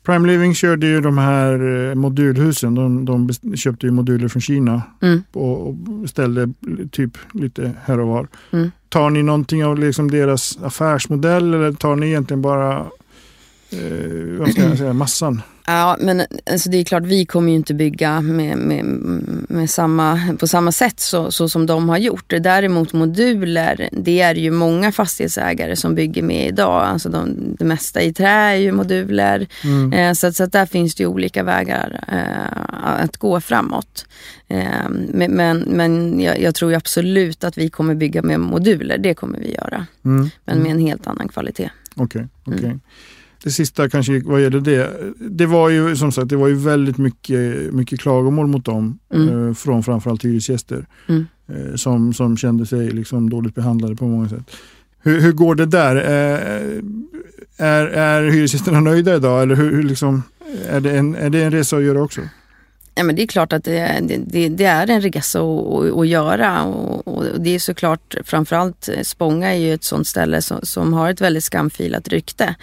Prime 0.06 0.28
Living 0.28 0.54
körde 0.56 0.88
ju 0.88 1.02
de 1.02 1.18
här 1.18 1.88
eh, 1.90 1.96
modulhusen. 1.96 2.76
De, 2.76 3.06
de 3.06 3.30
köpte 3.58 3.86
ju 3.86 3.92
moduler 3.92 4.28
från 4.28 4.42
Kina 4.42 4.82
Mm. 5.02 5.24
och, 5.34 5.68
och 5.68 5.76
ställde 6.10 6.50
typ 6.92 7.18
lite 7.34 7.72
här 7.86 8.00
och 8.00 8.08
var. 8.08 8.28
Mm. 8.52 8.72
Tar 8.90 9.10
ni 9.10 9.24
någonting 9.24 9.66
av 9.66 9.80
liksom 9.80 10.12
deras 10.12 10.60
affärsmodell 10.64 11.54
eller 11.54 11.72
tar 11.72 11.96
ni 11.96 12.08
egentligen 12.08 12.42
bara 12.42 12.86
eh, 13.70 14.40
vad 14.40 14.52
ska 14.52 14.62
jag 14.62 14.78
säga, 14.78 14.94
massan? 14.94 15.42
Ja, 15.68 15.98
men 16.00 16.22
alltså 16.52 16.70
det 16.70 16.78
är 16.78 16.84
klart, 16.84 17.04
vi 17.04 17.26
kommer 17.26 17.50
ju 17.50 17.56
inte 17.56 17.74
bygga 17.74 18.22
med, 18.22 18.58
med, 18.58 18.86
med 19.50 19.70
samma, 19.70 20.36
på 20.40 20.48
samma 20.48 20.72
sätt 20.72 21.00
så, 21.00 21.32
så 21.32 21.50
som 21.50 21.66
de 21.66 21.90
har 21.90 21.98
gjort. 21.98 22.34
Däremot 22.40 22.94
moduler, 22.94 23.90
det 23.92 24.22
är 24.22 24.36
ju 24.36 24.52
många 24.52 24.92
fastighetsägare 24.92 25.76
som 25.76 25.96
bygger 25.96 26.24
med 26.24 26.48
idag. 26.48 26.84
Alltså 26.84 27.10
de, 27.10 27.56
det 27.60 27.66
mesta 27.66 28.02
i 28.02 28.14
trä 28.14 28.30
är 28.30 28.56
ju 28.56 28.72
moduler. 28.72 29.48
Mm. 29.64 29.94
Eh, 29.94 30.14
så, 30.14 30.34
så 30.34 30.46
där 30.46 30.66
finns 30.66 30.96
det 30.96 31.04
ju 31.04 31.08
olika 31.08 31.44
vägar 31.44 32.04
eh, 32.08 33.04
att 33.04 33.18
gå 33.18 33.42
framåt. 33.42 34.06
Eh, 34.48 34.90
men 35.14 35.60
men, 35.60 36.20
jag, 36.20 36.42
jag 36.42 36.56
tror 36.56 36.72
ju 36.72 36.78
absolut 36.78 37.44
att 37.44 37.58
vi 37.58 37.70
kommer 37.70 37.96
bygga 37.96 38.22
med 38.22 38.40
moduler. 38.40 38.98
Det 38.98 39.14
kommer 39.14 39.40
vi 39.40 39.54
göra. 39.54 39.86
Mm. 40.06 40.30
Men 40.46 40.60
med 40.60 40.72
en 40.72 40.80
helt 40.80 41.08
annan 41.08 41.28
kvalitet. 41.28 41.70
Okej, 41.96 42.28
okej. 42.46 42.66
Mm. 42.66 42.80
Det 43.46 43.52
sista 43.52 43.90
kanske 43.90 44.22
vad 44.26 44.42
gäller 44.42 44.60
det. 44.60 44.90
Det 45.20 45.46
var 45.46 45.70
ju 45.70 45.96
som 45.96 46.12
sagt 46.12 46.30
det 46.30 46.36
var 46.36 46.48
ju 46.48 46.54
väldigt 46.56 46.98
mycket, 46.98 47.74
mycket 47.74 48.00
klagomål 48.00 48.48
mot 48.48 48.66
dem 48.66 49.00
Mm. 49.14 49.48
eh, 49.48 49.54
från 49.54 49.84
framförallt 49.84 50.26
hyresgäster 50.26 50.86
Mm. 51.08 51.26
eh, 51.48 51.76
som, 51.76 52.14
som 52.14 52.38
kände 52.38 52.66
sig 52.66 52.90
liksom 52.92 53.30
dåligt 53.30 53.56
behandlade 53.56 53.96
på 53.96 54.06
många 54.08 54.30
sätt. 54.30 54.52
Hur, 55.04 55.22
hur 55.22 55.32
går 55.32 55.56
det 55.56 55.66
där? 55.66 55.96
Eh, 55.96 56.82
är, 57.58 57.86
är 57.86 58.24
hyresgästerna 58.30 58.80
nöjda 58.80 59.16
idag 59.16 59.42
eller 59.44 59.56
hur, 59.56 59.72
hur 59.76 59.84
liksom, 59.84 60.24
är, 60.70 60.80
det 60.82 60.98
en, 60.98 61.16
är 61.16 61.30
det 61.30 61.44
en 61.44 61.52
resa 61.52 61.78
att 61.78 61.84
göra 61.84 62.02
också? 62.04 62.22
Ja, 62.98 63.04
men 63.04 63.16
det 63.16 63.22
är 63.22 63.28
klart 63.28 63.54
att 63.54 63.64
det, 63.64 64.00
det, 64.02 64.50
det, 64.50 64.66
är 64.66 64.90
en 64.90 65.02
resa 65.02 65.40
att, 65.40 65.46
att, 65.46 65.98
att 65.98 66.08
göra 66.08 66.64
och, 66.64 67.08
och 67.08 67.42
det 67.42 67.56
är 67.56 67.60
såklart 67.60 68.16
framförallt 68.24 68.90
Spånga 69.04 69.54
är 69.54 69.58
ju 69.58 69.74
ett 69.74 69.84
sånt 69.84 70.08
ställe 70.08 70.42
som, 70.42 70.60
som 70.64 70.94
har 70.94 71.10
ett 71.10 71.22
väldigt 71.22 71.44
skamfilat 71.44 72.08
rykte. 72.08 72.56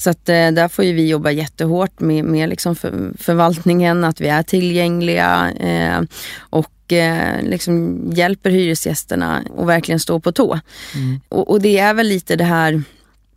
Så 0.00 0.10
att 0.10 0.28
eh, 0.28 0.50
där 0.50 0.68
får 0.68 0.84
ju 0.84 0.92
vi 0.92 1.08
jobba 1.08 1.30
jättehårt 1.30 2.00
med, 2.00 2.24
med 2.24 2.48
liksom 2.48 2.76
för, 2.76 3.12
förvaltningen, 3.18 4.04
att 4.04 4.20
vi 4.20 4.28
är 4.28 4.42
tillgängliga 4.42 5.50
eh, 5.60 6.00
och 6.38 6.92
eh, 6.92 7.42
liksom 7.42 8.02
hjälper 8.12 8.50
hyresgästerna 8.50 9.42
och 9.56 9.68
verkligen 9.68 10.00
stå 10.00 10.20
på 10.20 10.32
tå. 10.32 10.60
Och, 11.28 11.50
och 11.50 11.60
det 11.60 11.78
är 11.78 11.94
väl 11.94 12.06
lite 12.08 12.36
det 12.36 12.44
här 12.44 12.82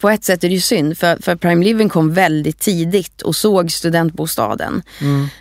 på 0.01 0.09
ett 0.09 0.23
sätt 0.23 0.43
är 0.43 0.49
det 0.49 0.55
ju 0.55 0.61
synd 0.61 0.97
för, 0.97 1.17
för 1.21 1.35
Prime 1.35 1.65
Living 1.65 1.89
kom 1.89 2.13
väldigt 2.13 2.59
tidigt 2.59 3.21
och 3.21 3.35
såg 3.35 3.71
studentbostaden. 3.71 4.81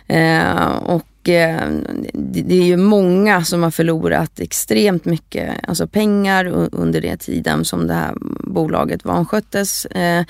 Eh, 0.07 0.75
och 0.75 1.29
eh, 1.29 1.69
det, 2.13 2.41
det 2.41 2.55
är 2.55 2.63
ju 2.63 2.77
många 2.77 3.43
som 3.43 3.63
har 3.63 3.71
förlorat 3.71 4.39
extremt 4.39 5.05
mycket 5.05 5.55
alltså 5.67 5.87
pengar 5.87 6.45
under 6.71 7.01
den 7.01 7.17
tiden 7.17 7.65
som 7.65 7.87
det 7.87 7.93
här 7.93 8.13
bolaget 8.43 9.05
vansköttes. 9.05 9.85
Eh, 9.85 10.25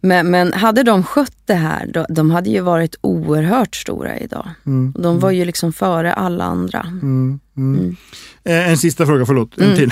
men, 0.00 0.30
men 0.30 0.52
hade 0.52 0.82
de 0.82 1.02
skött 1.02 1.36
det 1.46 1.54
här, 1.54 1.86
då, 1.86 2.06
de 2.08 2.30
hade 2.30 2.50
ju 2.50 2.60
varit 2.60 2.96
oerhört 3.00 3.76
stora 3.76 4.18
idag. 4.18 4.50
Mm. 4.66 4.94
De 4.98 5.18
var 5.18 5.30
ju 5.30 5.44
liksom 5.44 5.72
före 5.72 6.12
alla 6.12 6.44
andra. 6.44 6.80
Mm. 6.80 7.40
Mm. 7.58 7.78
Mm. 7.80 7.96
Eh, 8.44 8.70
en 8.70 8.76
sista 8.78 9.06
fråga, 9.06 9.26
förlåt. 9.26 9.58
En 9.58 9.64
Mm. 9.64 9.76
till. 9.76 9.90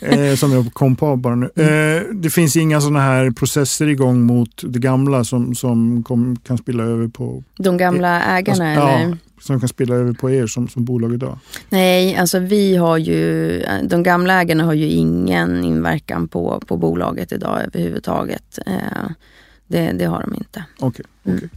eh, 0.30 0.34
som 0.36 0.52
jag 0.52 0.72
kom 0.74 0.96
på 0.96 1.16
bara 1.16 1.34
nu. 1.34 1.46
Eh, 1.56 2.14
det 2.14 2.30
finns 2.30 2.56
inga 2.56 2.80
sådana 2.80 3.00
här 3.00 3.30
processer 3.30 3.86
igång 3.88 4.22
mot 4.22 4.62
det 4.64 4.78
gamla 4.78 5.24
som, 5.24 5.54
som 5.54 6.02
kom, 6.02 6.36
kan 6.36 6.58
spilla 6.58 6.82
över 6.84 7.08
på 7.08 7.42
De 7.58 7.76
gamla 7.76 8.22
ägarna 8.22 8.70
Alltså, 8.70 8.86
ja. 8.88 8.98
eller? 8.98 9.18
som 9.40 9.60
kan 9.60 9.68
spilla 9.68 9.94
över 9.94 10.12
på 10.12 10.30
er 10.30 10.46
som, 10.46 10.68
som 10.68 10.84
bolag 10.84 11.14
idag? 11.14 11.38
Nej, 11.68 12.16
alltså 12.16 12.38
vi 12.38 12.76
har 12.76 12.98
ju, 12.98 13.62
de 13.88 14.02
gamla 14.02 14.40
ägarna 14.40 14.64
har 14.64 14.72
ju 14.74 14.86
ingen 14.86 15.64
inverkan 15.64 16.28
på, 16.28 16.62
på 16.66 16.76
bolaget 16.76 17.32
idag 17.32 17.60
överhuvudtaget. 17.66 18.58
Det, 19.66 19.92
det 19.92 20.04
har 20.04 20.20
de 20.20 20.34
inte. 20.34 20.64
Okej. 20.80 21.04
Mm. 21.26 21.36
okej. 21.38 21.50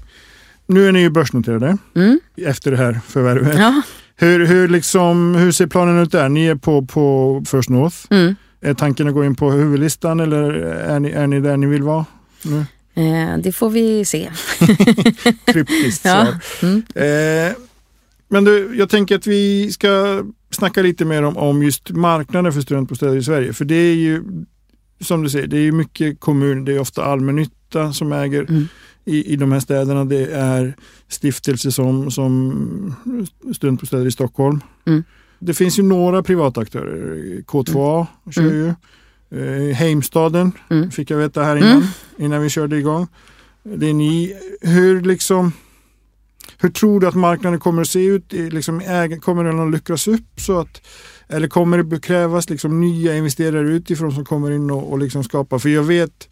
Nu 0.68 0.88
är 0.88 0.92
ni 0.92 1.00
ju 1.00 1.10
börsnoterade 1.10 1.78
Mm. 1.96 2.20
efter 2.46 2.72
det 2.72 2.78
här 2.78 3.00
förvärvet. 3.08 3.58
Ja. 3.60 3.82
Hur, 4.20 4.46
hur, 4.46 4.68
liksom, 4.68 5.36
hur 5.36 5.52
ser 5.52 5.68
planen 5.68 6.00
ut 6.00 6.12
där? 6.12 6.30
Ni 6.30 6.46
är 6.46 6.56
på, 6.56 6.86
på 6.86 7.44
First 7.48 7.70
North. 7.70 7.98
Mm. 8.10 8.36
Är 8.62 8.74
tanken 8.74 9.08
att 9.08 9.14
gå 9.14 9.26
in 9.26 9.36
på 9.36 9.52
huvudlistan 9.52 10.20
eller 10.20 10.54
är 10.64 11.00
ni, 11.00 11.10
är 11.10 11.28
ni 11.28 11.40
där 11.40 11.58
ni 11.58 11.68
vill 11.68 11.84
vara? 11.84 12.06
Nu? 12.42 12.66
Eh, 13.04 13.38
det 13.38 13.52
får 13.52 13.70
vi 13.70 14.06
se. 14.06 14.30
Kryptiskt 15.46 16.06
Ja. 16.06 16.28
Mm. 16.62 16.84
Eh, 16.96 17.56
men 18.30 18.44
du, 18.44 18.76
jag 18.78 18.90
tänker 18.90 19.16
att 19.16 19.28
vi 19.28 19.72
ska 19.72 20.24
snacka 20.52 20.82
lite 20.82 21.06
mer 21.06 21.24
om, 21.24 21.38
om 21.38 21.64
just 21.64 21.90
marknaden 21.90 22.54
för 22.54 22.62
studentbostäder 22.62 23.16
i 23.16 23.24
Sverige. 23.24 23.54
För 23.54 23.66
det 23.66 23.76
är 23.76 23.96
ju, 23.96 24.24
som 25.02 25.24
du 25.24 25.30
säger, 25.30 25.48
det 25.48 25.58
är 25.58 25.72
mycket 25.72 26.20
kommun, 26.20 26.66
det 26.66 26.74
är 26.74 26.80
ofta 26.80 27.04
allmännytta 27.06 27.94
som 27.94 28.12
äger 28.12 28.46
Mm. 28.50 28.68
I, 29.08 29.34
i 29.34 29.36
de 29.36 29.52
här 29.52 29.60
städerna. 29.60 30.06
Det 30.06 30.32
är 30.32 30.76
stiftelser 31.10 31.70
som, 31.70 32.12
som 32.12 32.96
studentbostäder 33.56 34.06
i 34.06 34.12
Stockholm. 34.12 34.60
Mm. 34.86 35.04
Det 35.40 35.54
finns 35.54 35.80
ju 35.80 35.84
några 35.84 36.24
privata 36.24 36.62
aktörer. 36.62 37.42
K2A 37.42 38.08
kör 38.32 38.42
Mm. 38.42 38.54
ju. 38.56 38.74
Eh, 39.70 39.76
Heimstaden 39.76 40.52
Mm. 40.70 40.92
fick 40.92 41.10
jag 41.12 41.18
veta 41.18 41.44
här 41.44 41.56
innan, 41.58 41.72
Mm. 41.72 41.84
innan 42.18 42.42
vi 42.42 42.50
körde 42.50 42.78
igång. 42.78 43.08
Det 43.64 43.90
är 43.90 43.94
ni. 43.94 44.34
Hur 44.62 45.02
liksom 45.02 45.52
hur 46.60 46.70
tror 46.70 47.00
du 47.00 47.08
att 47.08 47.16
marknaden 47.16 47.60
kommer 47.60 47.82
att 47.82 47.88
se 47.90 48.06
ut? 48.06 48.34
Liksom, 48.34 48.82
kommer 49.22 49.44
den 49.44 49.60
att 49.60 49.72
luckras 49.72 50.08
upp? 50.08 50.40
Så 50.40 50.60
att, 50.60 50.82
eller 51.28 51.48
kommer 51.48 51.84
det 51.84 52.00
krävas 52.00 52.50
liksom 52.50 52.82
nya 52.82 53.18
investerare 53.18 53.68
utifrån 53.70 54.12
som 54.12 54.26
kommer 54.26 54.52
in 54.52 54.72
och, 54.72 54.92
och 54.92 55.00
liksom 55.00 55.24
skapar? 55.24 55.60
För 55.60 55.70
jag 55.70 55.84
vet, 55.84 56.30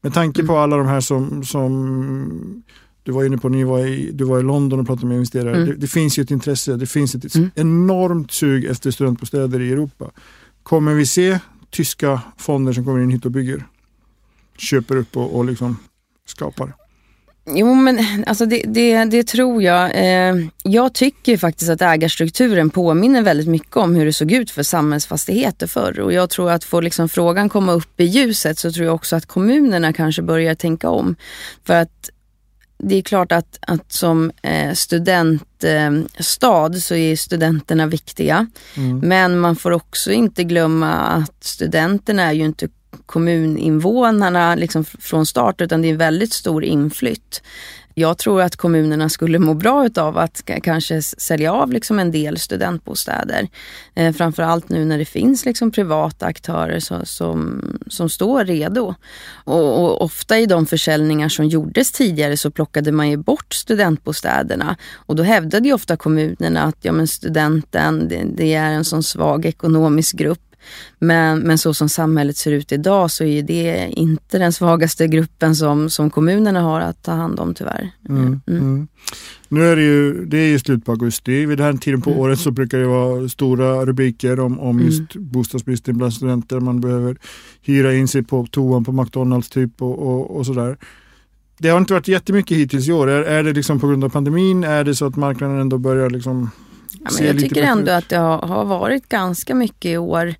med 0.00 0.14
tanke 0.14 0.44
på 0.44 0.56
alla 0.58 0.76
de 0.76 0.86
här 0.86 1.00
som, 1.00 1.44
som 1.44 2.62
du 3.02 3.12
var 3.12 3.24
inne 3.24 3.38
på, 3.38 3.48
ni 3.48 3.64
var 3.64 3.78
i, 3.78 4.10
du 4.12 4.24
var 4.24 4.38
i 4.38 4.42
London 4.42 4.80
och 4.80 4.86
pratade 4.86 5.06
med 5.06 5.14
investerare. 5.14 5.56
Mm. 5.56 5.68
Det, 5.68 5.74
det 5.76 5.86
finns 5.86 6.18
ju 6.18 6.22
ett 6.22 6.30
intresse, 6.30 6.76
det 6.76 6.86
finns 6.86 7.14
ett 7.14 7.34
Mm. 7.34 7.50
enormt 7.54 8.30
sug 8.30 8.64
efter 8.64 8.90
studentbostäder 8.90 9.60
i 9.60 9.72
Europa. 9.72 10.10
Kommer 10.62 10.94
vi 10.94 11.06
se 11.06 11.38
tyska 11.70 12.20
fonder 12.36 12.72
som 12.72 12.84
kommer 12.84 13.00
in 13.02 13.10
hit 13.10 13.24
och 13.24 13.30
bygger? 13.32 13.66
Köper 14.58 14.96
upp 14.96 15.16
och, 15.16 15.36
och 15.36 15.44
liksom 15.44 15.76
skapar? 16.26 16.72
Jo 17.54 17.74
men 17.74 18.24
alltså 18.26 18.46
det, 18.46 18.62
det, 18.66 19.04
det 19.04 19.26
tror 19.26 19.62
jag. 19.62 19.90
Eh, 19.94 20.36
jag 20.62 20.94
tycker 20.94 21.36
faktiskt 21.36 21.70
att 21.70 21.82
ägarstrukturen 21.82 22.70
påminner 22.70 23.22
väldigt 23.22 23.48
mycket 23.48 23.76
om 23.76 23.94
hur 23.94 24.06
det 24.06 24.12
såg 24.12 24.32
ut 24.32 24.50
för 24.50 24.62
samhällsfastigheter 24.62 25.66
förr. 25.66 26.00
Och 26.00 26.12
jag 26.12 26.30
tror 26.30 26.50
att 26.50 26.64
får 26.64 26.82
liksom 26.82 27.08
frågan 27.08 27.48
komma 27.48 27.72
upp 27.72 28.00
i 28.00 28.04
ljuset 28.04 28.58
så 28.58 28.72
tror 28.72 28.86
jag 28.86 28.94
också 28.94 29.16
att 29.16 29.26
kommunerna 29.26 29.92
kanske 29.92 30.22
börjar 30.22 30.54
tänka 30.54 30.88
om. 30.88 31.16
För 31.64 31.74
att 31.74 32.10
det 32.78 32.94
är 32.94 33.02
klart 33.02 33.32
att, 33.32 33.58
att 33.60 33.92
som 33.92 34.32
eh, 34.42 34.72
studentstad 34.72 36.72
så 36.72 36.94
är 36.94 37.16
studenterna 37.16 37.86
viktiga. 37.86 38.46
Mm. 38.76 38.98
Men 38.98 39.38
man 39.38 39.56
får 39.56 39.70
också 39.70 40.12
inte 40.12 40.44
glömma 40.44 40.94
att 40.94 41.44
studenterna 41.44 42.22
är 42.22 42.32
ju 42.32 42.44
inte 42.44 42.68
kommuninvånarna 43.06 44.54
liksom 44.54 44.84
från 44.84 45.26
start 45.26 45.60
utan 45.60 45.82
det 45.82 45.88
är 45.88 45.92
en 45.92 45.98
väldigt 45.98 46.32
stor 46.32 46.64
inflytt. 46.64 47.42
Jag 47.98 48.18
tror 48.18 48.42
att 48.42 48.56
kommunerna 48.56 49.08
skulle 49.08 49.38
må 49.38 49.54
bra 49.54 49.88
av 49.96 50.18
att 50.18 50.42
kanske 50.62 51.02
sälja 51.02 51.52
av 51.52 51.72
liksom 51.72 51.98
en 51.98 52.10
del 52.10 52.38
studentbostäder. 52.38 53.48
Eh, 53.94 54.12
framförallt 54.12 54.68
nu 54.68 54.84
när 54.84 54.98
det 54.98 55.04
finns 55.04 55.44
liksom 55.44 55.70
privata 55.70 56.26
aktörer 56.26 56.80
så, 56.80 57.04
som, 57.04 57.62
som 57.86 58.08
står 58.08 58.44
redo. 58.44 58.94
Och, 59.44 59.84
och 59.84 60.02
ofta 60.02 60.38
i 60.38 60.46
de 60.46 60.66
försäljningar 60.66 61.28
som 61.28 61.46
gjordes 61.46 61.92
tidigare 61.92 62.36
så 62.36 62.50
plockade 62.50 62.92
man 62.92 63.10
ju 63.10 63.16
bort 63.16 63.54
studentbostäderna. 63.54 64.76
Och 64.94 65.16
då 65.16 65.22
hävdade 65.22 65.68
ju 65.68 65.74
ofta 65.74 65.96
kommunerna 65.96 66.62
att 66.62 66.76
ja, 66.80 66.92
men 66.92 67.08
studenten 67.08 68.08
det, 68.08 68.24
det 68.34 68.54
är 68.54 68.70
en 68.70 68.84
sån 68.84 69.02
svag 69.02 69.46
ekonomisk 69.46 70.16
grupp. 70.16 70.47
Men, 70.98 71.38
men 71.38 71.58
så 71.58 71.74
som 71.74 71.88
samhället 71.88 72.36
ser 72.36 72.52
ut 72.52 72.72
idag 72.72 73.10
så 73.10 73.24
är 73.24 73.42
det 73.42 73.92
inte 73.96 74.38
den 74.38 74.52
svagaste 74.52 75.06
gruppen 75.06 75.56
som, 75.56 75.90
som 75.90 76.10
kommunerna 76.10 76.60
har 76.60 76.80
att 76.80 77.02
ta 77.02 77.12
hand 77.12 77.40
om 77.40 77.54
tyvärr. 77.54 77.90
Mm. 78.08 78.40
Mm. 78.46 78.88
Nu 79.48 79.64
är 79.64 79.76
det 79.76 79.82
ju, 79.82 80.24
det 80.24 80.38
är 80.38 80.46
ju 80.48 80.58
slut 80.58 80.84
på 80.84 80.92
augusti. 80.92 81.46
Vid 81.46 81.58
den 81.58 81.66
här 81.66 81.72
tiden 81.80 82.00
på 82.02 82.10
Mm. 82.10 82.20
året 82.22 82.38
så 82.38 82.50
brukar 82.50 82.78
det 82.78 82.86
vara 82.86 83.28
stora 83.28 83.86
rubriker 83.86 84.40
om, 84.40 84.60
om 84.60 84.76
Mm. 84.78 84.86
just 84.86 85.16
bostadsbristen 85.16 85.98
bland 85.98 86.14
studenter. 86.14 86.60
Man 86.60 86.80
behöver 86.80 87.16
hyra 87.62 87.94
in 87.94 88.08
sig 88.08 88.22
på 88.22 88.46
toan 88.50 88.84
på 88.84 88.92
McDonalds 88.92 89.48
typ 89.48 89.82
och, 89.82 89.98
och, 89.98 90.36
och 90.36 90.46
sådär. 90.46 90.76
Det 91.58 91.68
har 91.68 91.78
inte 91.78 91.92
varit 91.94 92.08
jättemycket 92.08 92.56
hittills 92.58 92.88
i 92.88 92.92
år. 92.92 93.08
Är, 93.08 93.22
är 93.22 93.42
det 93.42 93.52
liksom 93.52 93.80
på 93.80 93.88
grund 93.88 94.04
av 94.04 94.08
pandemin? 94.08 94.64
Är 94.64 94.84
det 94.84 94.94
så 94.94 95.06
att 95.06 95.16
marknaden 95.16 95.58
ändå 95.60 95.78
börjar 95.78 96.10
liksom 96.10 96.50
Ja, 96.92 97.10
men 97.12 97.26
jag 97.26 97.38
tycker 97.38 97.62
ändå 97.62 97.92
att 97.92 98.08
det 98.08 98.16
har, 98.16 98.38
har 98.38 98.64
varit 98.64 99.08
ganska 99.08 99.54
mycket 99.54 99.90
i 99.90 99.96
år. 99.96 100.34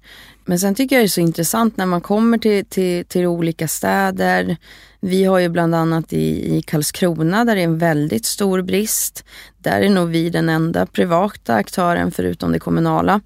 Men 0.44 0.58
sen 0.58 0.74
tycker 0.74 0.96
jag 0.96 1.02
det 1.02 1.06
är 1.06 1.08
så 1.08 1.20
intressant 1.20 1.76
när 1.76 1.86
man 1.86 2.00
kommer 2.00 2.38
till, 2.38 2.64
till, 2.64 3.04
till 3.04 3.26
olika 3.26 3.68
städer. 3.68 4.56
Vi 5.00 5.24
har 5.24 5.38
ju 5.38 5.48
bland 5.48 5.74
annat 5.74 6.12
i, 6.12 6.56
i 6.56 6.62
Karlskrona 6.62 7.44
där 7.44 7.54
det 7.54 7.60
är 7.60 7.64
en 7.64 7.78
väldigt 7.78 8.24
stor 8.24 8.62
brist. 8.62 9.24
Där 9.58 9.80
är 9.80 9.90
nog 9.90 10.08
vi 10.08 10.30
den 10.30 10.48
enda 10.48 10.86
privata 10.86 11.54
aktören 11.54 12.10
förutom 12.10 12.52
det 12.52 12.58
kommunala. 12.58 13.20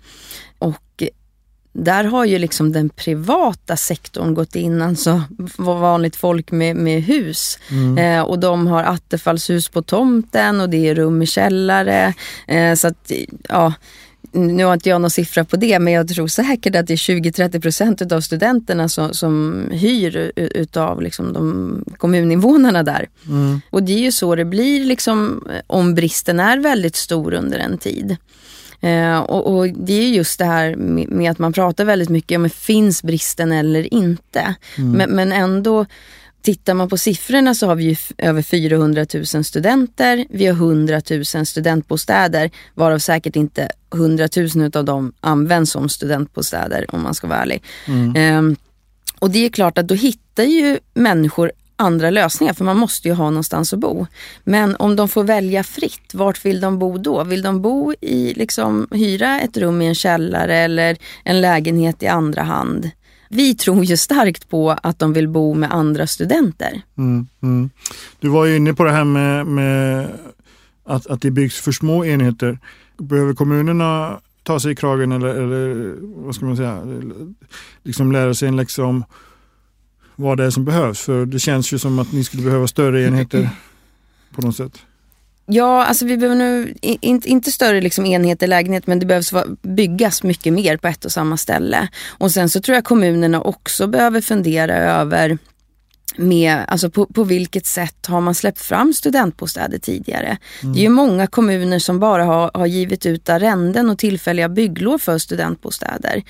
Där 1.73 2.05
har 2.05 2.25
ju 2.25 2.39
liksom 2.39 2.73
den 2.73 2.89
privata 2.89 3.77
sektorn 3.77 4.35
gått 4.35 4.57
in, 4.57 4.83
alltså 4.83 5.23
vanligt 5.57 6.17
folk 6.17 6.51
med, 6.51 6.77
med 6.77 7.03
hus. 7.03 7.59
Mm. 7.71 7.99
Eh, 7.99 8.23
och 8.23 8.39
de 8.39 8.67
har 8.67 8.83
attefallshus 8.83 9.69
på 9.69 9.83
tomten 9.83 10.61
och 10.61 10.71
det 10.71 10.89
är 10.89 10.95
rum 10.95 11.23
i 11.23 11.27
källare. 11.27 12.15
Eh, 12.47 12.75
så 12.75 12.89
att, 12.89 13.13
ja, 13.49 13.73
nu 14.33 14.65
har 14.65 14.75
inte 14.75 14.89
jag 14.89 15.01
någon 15.01 15.11
siffra 15.11 15.45
på 15.45 15.57
det, 15.57 15.79
men 15.79 15.93
jag 15.93 16.09
tror 16.09 16.29
säkert 16.29 16.77
att 16.77 16.87
det 16.87 16.93
är 16.93 16.97
20-30 16.97 17.61
procent 17.61 18.13
av 18.13 18.21
studenterna 18.21 18.89
som, 18.89 19.15
som 19.15 19.65
hyr 19.71 20.33
utav 20.37 21.03
liksom 21.03 21.33
de 21.33 21.85
kommuninvånarna 21.99 22.83
där. 22.83 23.09
Mm. 23.29 23.61
Och 23.71 23.83
det 23.83 23.93
är 23.93 23.99
ju 23.99 24.13
så 24.13 24.35
det 24.35 24.45
blir 24.45 24.85
liksom, 24.85 25.47
eh, 25.51 25.61
om 25.67 25.95
bristen 25.95 26.41
är 26.41 26.59
väldigt 26.59 26.97
stor 26.97 27.35
under 27.35 27.59
en 27.59 27.79
tid. 27.79 28.17
Eh, 28.83 29.19
och, 29.19 29.57
och 29.57 29.69
det 29.69 29.93
är 29.93 30.09
just 30.09 30.39
det 30.39 30.45
här 30.45 30.77
med, 30.77 31.09
med 31.09 31.31
att 31.31 31.39
man 31.39 31.53
pratar 31.53 31.85
väldigt 31.85 32.09
mycket 32.09 32.37
om 32.37 32.51
finns 32.51 33.03
bristen 33.03 33.53
eller 33.53 33.95
inte. 33.95 34.55
Men, 34.77 35.11
men 35.11 35.33
ändå, 35.33 35.87
tittar 36.43 36.75
man 36.75 36.89
på 36.89 36.99
siffrorna 36.99 37.55
så 37.55 37.67
har 37.67 37.75
vi 37.75 37.99
över 38.19 38.43
400 38.43 39.07
000 39.35 39.45
studenter. 39.45 40.27
Vi 40.31 40.47
har 40.47 40.55
100 40.55 41.03
000 41.11 41.47
studentbostäder 41.47 42.51
varav 42.75 42.99
säkert 42.99 43.37
inte 43.37 43.69
100 43.95 44.29
000 44.55 44.71
av 44.75 44.85
dem 44.85 45.13
används 45.21 45.71
som 45.71 45.89
studentbostäder 45.89 46.95
om 46.95 47.03
man 47.03 47.15
ska 47.15 47.27
vara 47.27 47.39
ärlig. 47.39 47.63
Ehm, 48.17 48.57
och 49.19 49.31
det 49.31 49.47
är 49.47 49.49
klart 49.49 49.79
att 49.79 49.89
då 49.89 49.95
hittar 49.95 50.45
ju 50.45 50.79
människor 50.95 51.53
andra 51.83 52.11
lösningar 52.11 52.53
för 52.53 52.65
man 52.65 52.77
måste 52.77 53.09
ju 53.09 53.15
ha 53.15 53.31
någonstans 53.31 53.73
att 53.73 53.79
bo. 53.79 54.07
Men 54.45 54.77
om 54.77 54.97
de 54.97 55.09
får 55.09 55.25
välja 55.25 55.65
fritt, 55.65 56.15
vart 56.15 56.45
vill 56.45 56.61
de 56.61 56.79
bo 56.79 56.99
då? 56.99 57.25
Vill 57.25 57.43
de 57.43 57.63
bo 57.63 57.93
i, 58.01 58.35
liksom 58.35 58.89
hyra 58.91 59.41
ett 59.41 59.57
rum 59.57 59.83
i 59.83 59.87
en 59.87 59.95
källare 59.95 60.57
eller 60.57 60.97
en 61.25 61.41
lägenhet 61.41 62.03
i 62.03 62.07
andra 62.07 62.43
hand? 62.43 62.91
Vi 63.29 63.55
tror 63.55 63.85
ju 63.85 63.97
starkt 63.97 64.49
på 64.49 64.71
att 64.71 64.99
de 64.99 65.13
vill 65.13 65.29
bo 65.29 65.55
med 65.55 65.73
andra 65.73 66.07
studenter. 66.07 66.83
Mm. 66.99 67.27
Mm. 67.43 67.71
Du 68.21 68.29
var 68.29 68.45
ju 68.45 68.57
inne 68.57 68.75
på 68.75 68.85
det 68.85 68.93
här 68.93 69.05
med, 69.05 69.47
med 69.47 70.09
att, 70.85 71.07
att 71.07 71.23
det 71.23 71.31
byggs 71.31 71.61
för 71.61 71.73
små 71.73 72.05
enheter. 72.05 72.59
Behöver 72.99 73.35
kommunerna 73.35 74.21
ta 74.43 74.61
sig 74.61 74.73
i 74.73 74.75
kragen 74.75 75.13
eller, 75.13 75.29
eller 75.29 75.95
vad 76.01 76.35
ska 76.35 76.47
man 76.47 76.57
säga, 76.57 76.83
liksom 77.83 78.13
lära 78.13 78.35
sig 78.35 78.49
en 78.49 78.57
läxa 78.57 78.85
om 78.85 79.05
vad 80.23 80.39
det 80.39 80.45
är 80.45 80.51
som 80.51 80.65
behövs? 80.65 81.01
För 81.01 81.27
det 81.27 81.39
känns 81.39 81.73
ju 81.73 81.79
som 81.79 81.99
att 81.99 82.13
ni 82.13 82.25
skulle 82.25 82.43
behöva 82.43 82.67
större 82.67 83.03
enheter 83.07 83.51
på 84.35 84.43
något 84.43 84.57
sätt. 84.57 84.73
Ja, 85.47 85.85
alltså 85.85 86.07
vi 86.07 86.17
behöver 86.17 86.37
nu 86.37 86.75
i- 86.83 86.99
inte, 87.03 87.53
större 87.53 87.81
liksom 87.81 88.07
enheter, 88.07 88.47
lägenhet, 88.47 88.87
men 88.87 88.99
det 88.99 89.07
behövs 89.07 89.33
byggas 89.63 90.23
mycket 90.23 90.53
mer 90.53 90.77
på 90.77 90.89
ett 90.89 91.05
och 91.05 91.13
samma 91.13 91.37
ställe. 91.37 91.89
Och 92.09 92.31
sen 92.31 92.49
så 92.49 92.61
tror 92.61 92.75
jag 92.75 92.85
kommunerna 92.85 93.41
också 93.41 93.87
behöver 93.87 94.21
fundera 94.21 94.77
över 94.77 95.39
med, 96.17 96.65
alltså 96.69 96.91
på, 96.91 97.07
på 97.07 97.25
vilket 97.25 97.67
sätt 97.67 98.07
har 98.07 98.21
man 98.21 98.35
släppt 98.35 98.61
fram 98.61 98.93
studentbostäder 98.93 99.79
tidigare? 99.79 100.39
Det 100.61 100.79
är 100.81 100.83
ju 100.83 100.89
många 100.89 101.27
kommuner 101.27 101.79
som 101.79 101.99
bara 101.99 102.25
har, 102.25 102.51
har 102.55 102.67
givit 102.67 103.07
ut 103.07 103.29
arrenden 103.29 103.91
och 103.91 103.99
tillfälliga 103.99 104.49
bygglov 104.49 104.99
för 104.99 105.19
studentbostäder. 105.19 106.23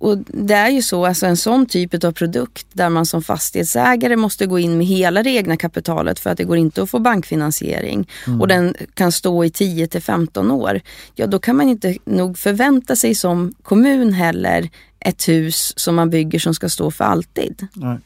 Och 0.00 0.18
det 0.26 0.54
är 0.54 0.68
ju 0.68 0.82
så, 0.82 1.06
alltså 1.06 1.26
en 1.26 1.36
sån 1.36 1.66
typ 1.66 2.04
av 2.04 2.12
produkt 2.12 2.66
där 2.72 2.88
man 2.90 3.06
som 3.06 3.22
fastighetsägare 3.22 4.16
måste 4.16 4.46
gå 4.46 4.58
in 4.58 4.78
med 4.78 4.86
hela 4.86 5.22
det 5.22 5.30
egna 5.30 5.56
kapitalet 5.56 6.18
för 6.18 6.30
att 6.30 6.38
det 6.38 6.44
går 6.44 6.56
inte 6.56 6.82
att 6.82 6.90
få 6.90 6.98
bankfinansiering 6.98 8.08
och 8.40 8.48
den 8.48 8.74
kan 8.94 9.12
stå 9.12 9.44
i 9.44 9.50
10 9.50 9.86
till 9.86 10.02
15 10.02 10.50
år. 10.50 10.80
Ja, 11.14 11.26
då 11.26 11.38
kan 11.38 11.56
man 11.56 11.68
inte 11.68 11.96
nog 12.04 12.38
förvänta 12.38 12.96
sig 12.96 13.14
som 13.14 13.54
kommun 13.62 14.12
heller 14.12 14.70
ett 15.00 15.28
hus 15.28 15.72
som 15.76 15.94
man 15.94 16.10
bygger 16.10 16.38
som 16.38 16.54
ska 16.54 16.68
stå 16.68 16.90
för 16.90 17.04
alltid. 17.04 17.66
Nej. 17.72 17.98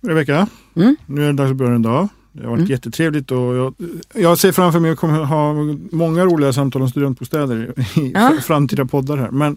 Rebecka, 0.00 0.46
Mm. 0.76 0.96
nu 1.06 1.22
är 1.22 1.26
det 1.26 1.32
dags 1.32 1.50
att 1.50 1.56
börja 1.56 1.74
en 1.74 1.82
dag. 1.82 2.08
Det 2.32 2.42
har 2.44 2.50
varit 2.56 2.68
jättetrevligt 2.68 3.30
och 3.30 3.38
jag, 3.56 3.74
jag 4.14 4.38
ser 4.38 4.52
framför 4.52 4.80
mig 4.80 4.88
att 4.88 4.92
jag 4.92 4.98
kommer 4.98 5.24
ha 5.24 5.54
många 5.96 6.24
roliga 6.24 6.52
samtal 6.52 6.82
om 6.82 6.88
studentbostäder 6.90 7.74
i 7.96 8.10
Ja. 8.14 8.32
framtida 8.42 8.84
poddar 8.84 9.16
här. 9.16 9.30
Men 9.30 9.56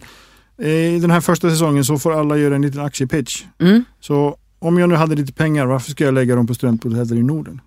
i 0.69 0.99
den 0.99 1.11
här 1.11 1.21
första 1.21 1.49
säsongen 1.49 1.85
så 1.85 1.99
får 1.99 2.19
alla 2.19 2.37
göra 2.37 2.55
en 2.55 2.61
liten 2.61 2.81
aktiepitch. 2.81 3.43
Mm. 3.59 3.83
Så 3.99 4.37
om 4.59 4.77
jag 4.77 4.89
nu 4.89 4.95
hade 4.95 5.15
lite 5.15 5.33
pengar, 5.33 5.65
varför 5.65 5.91
ska 5.91 6.03
jag 6.03 6.13
lägga 6.13 6.35
dem 6.35 6.47
på 6.47 6.53
studentbostäder 6.53 7.15
i 7.15 7.23
Norden? 7.23 7.61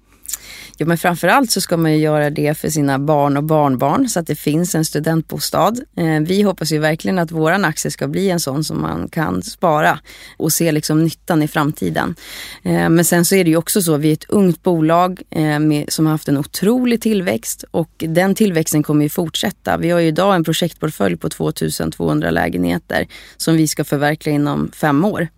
Ja, 0.78 0.86
men 0.86 0.98
framförallt 0.98 1.50
så 1.50 1.60
ska 1.60 1.76
man 1.76 1.92
ju 1.92 1.98
göra 1.98 2.30
det 2.30 2.58
för 2.58 2.68
sina 2.68 2.98
barn 2.98 3.36
och 3.36 3.44
barnbarn 3.44 4.08
så 4.08 4.20
att 4.20 4.26
det 4.26 4.36
finns 4.36 4.74
en 4.74 4.84
studentbostad. 4.84 5.74
Eh, 5.96 6.20
vi 6.20 6.42
hoppas 6.42 6.72
ju 6.72 6.78
verkligen 6.78 7.18
att 7.18 7.30
våran 7.30 7.64
aktie 7.64 7.90
ska 7.90 8.08
bli 8.08 8.30
en 8.30 8.40
sån 8.40 8.64
som 8.64 8.80
man 8.80 9.08
kan 9.08 9.42
spara 9.42 9.98
och 10.36 10.52
se 10.52 10.72
liksom 10.72 11.04
nyttan 11.04 11.42
i 11.42 11.48
framtiden. 11.48 12.14
Eh, 12.62 12.88
men 12.88 13.04
sen 13.04 13.24
så 13.24 13.34
är 13.34 13.44
det 13.44 13.50
ju 13.50 13.56
också 13.56 13.82
så, 13.82 13.96
vi 13.96 14.08
är 14.08 14.12
ett 14.12 14.24
ungt 14.28 14.62
bolag 14.62 15.22
eh, 15.30 15.60
som 15.88 16.06
har 16.06 16.12
haft 16.12 16.28
en 16.28 16.38
otrolig 16.38 17.00
tillväxt 17.00 17.64
och 17.70 17.90
den 17.98 18.34
tillväxten 18.34 18.82
kommer 18.82 19.02
ju 19.02 19.08
fortsätta. 19.08 19.76
Vi 19.76 19.90
har 19.90 20.00
ju 20.00 20.08
idag 20.08 20.34
en 20.34 20.44
projektportfölj 20.44 21.16
på 21.16 21.28
2200 21.28 22.30
lägenheter 22.30 23.06
som 23.36 23.56
vi 23.56 23.68
ska 23.68 23.84
förverkliga 23.84 24.34
inom 24.34 24.70
fem 24.72 25.04
år. 25.04 25.28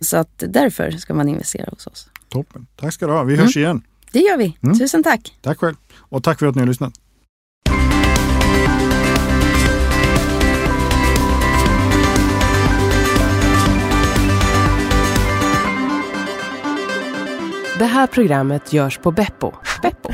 Så 0.00 0.16
att 0.16 0.44
därför 0.48 0.90
ska 0.90 1.14
man 1.14 1.28
investera 1.28 1.68
hos 1.72 1.86
oss. 1.86 2.08
Toppen. 2.28 2.66
Tack 2.76 2.92
ska 2.92 3.06
du 3.06 3.12
ha. 3.12 3.24
Vi 3.24 3.36
hörs 3.36 3.56
mm. 3.56 3.66
igen. 3.66 3.82
Det 4.12 4.20
gör 4.20 4.36
vi. 4.36 4.58
Mm. 4.62 4.78
Tusen 4.78 5.02
tack. 5.02 5.38
Tack 5.40 5.58
själv. 5.58 5.76
Och 5.98 6.22
tack 6.22 6.38
för 6.38 6.46
att 6.46 6.54
ni 6.54 6.60
har 6.60 6.66
lyssnat. 6.66 6.94
Det 17.78 17.86
här 17.86 18.06
programmet 18.06 18.72
görs 18.72 18.98
på 18.98 19.10
Beppo. 19.10 19.52
Beppo. 19.82 20.10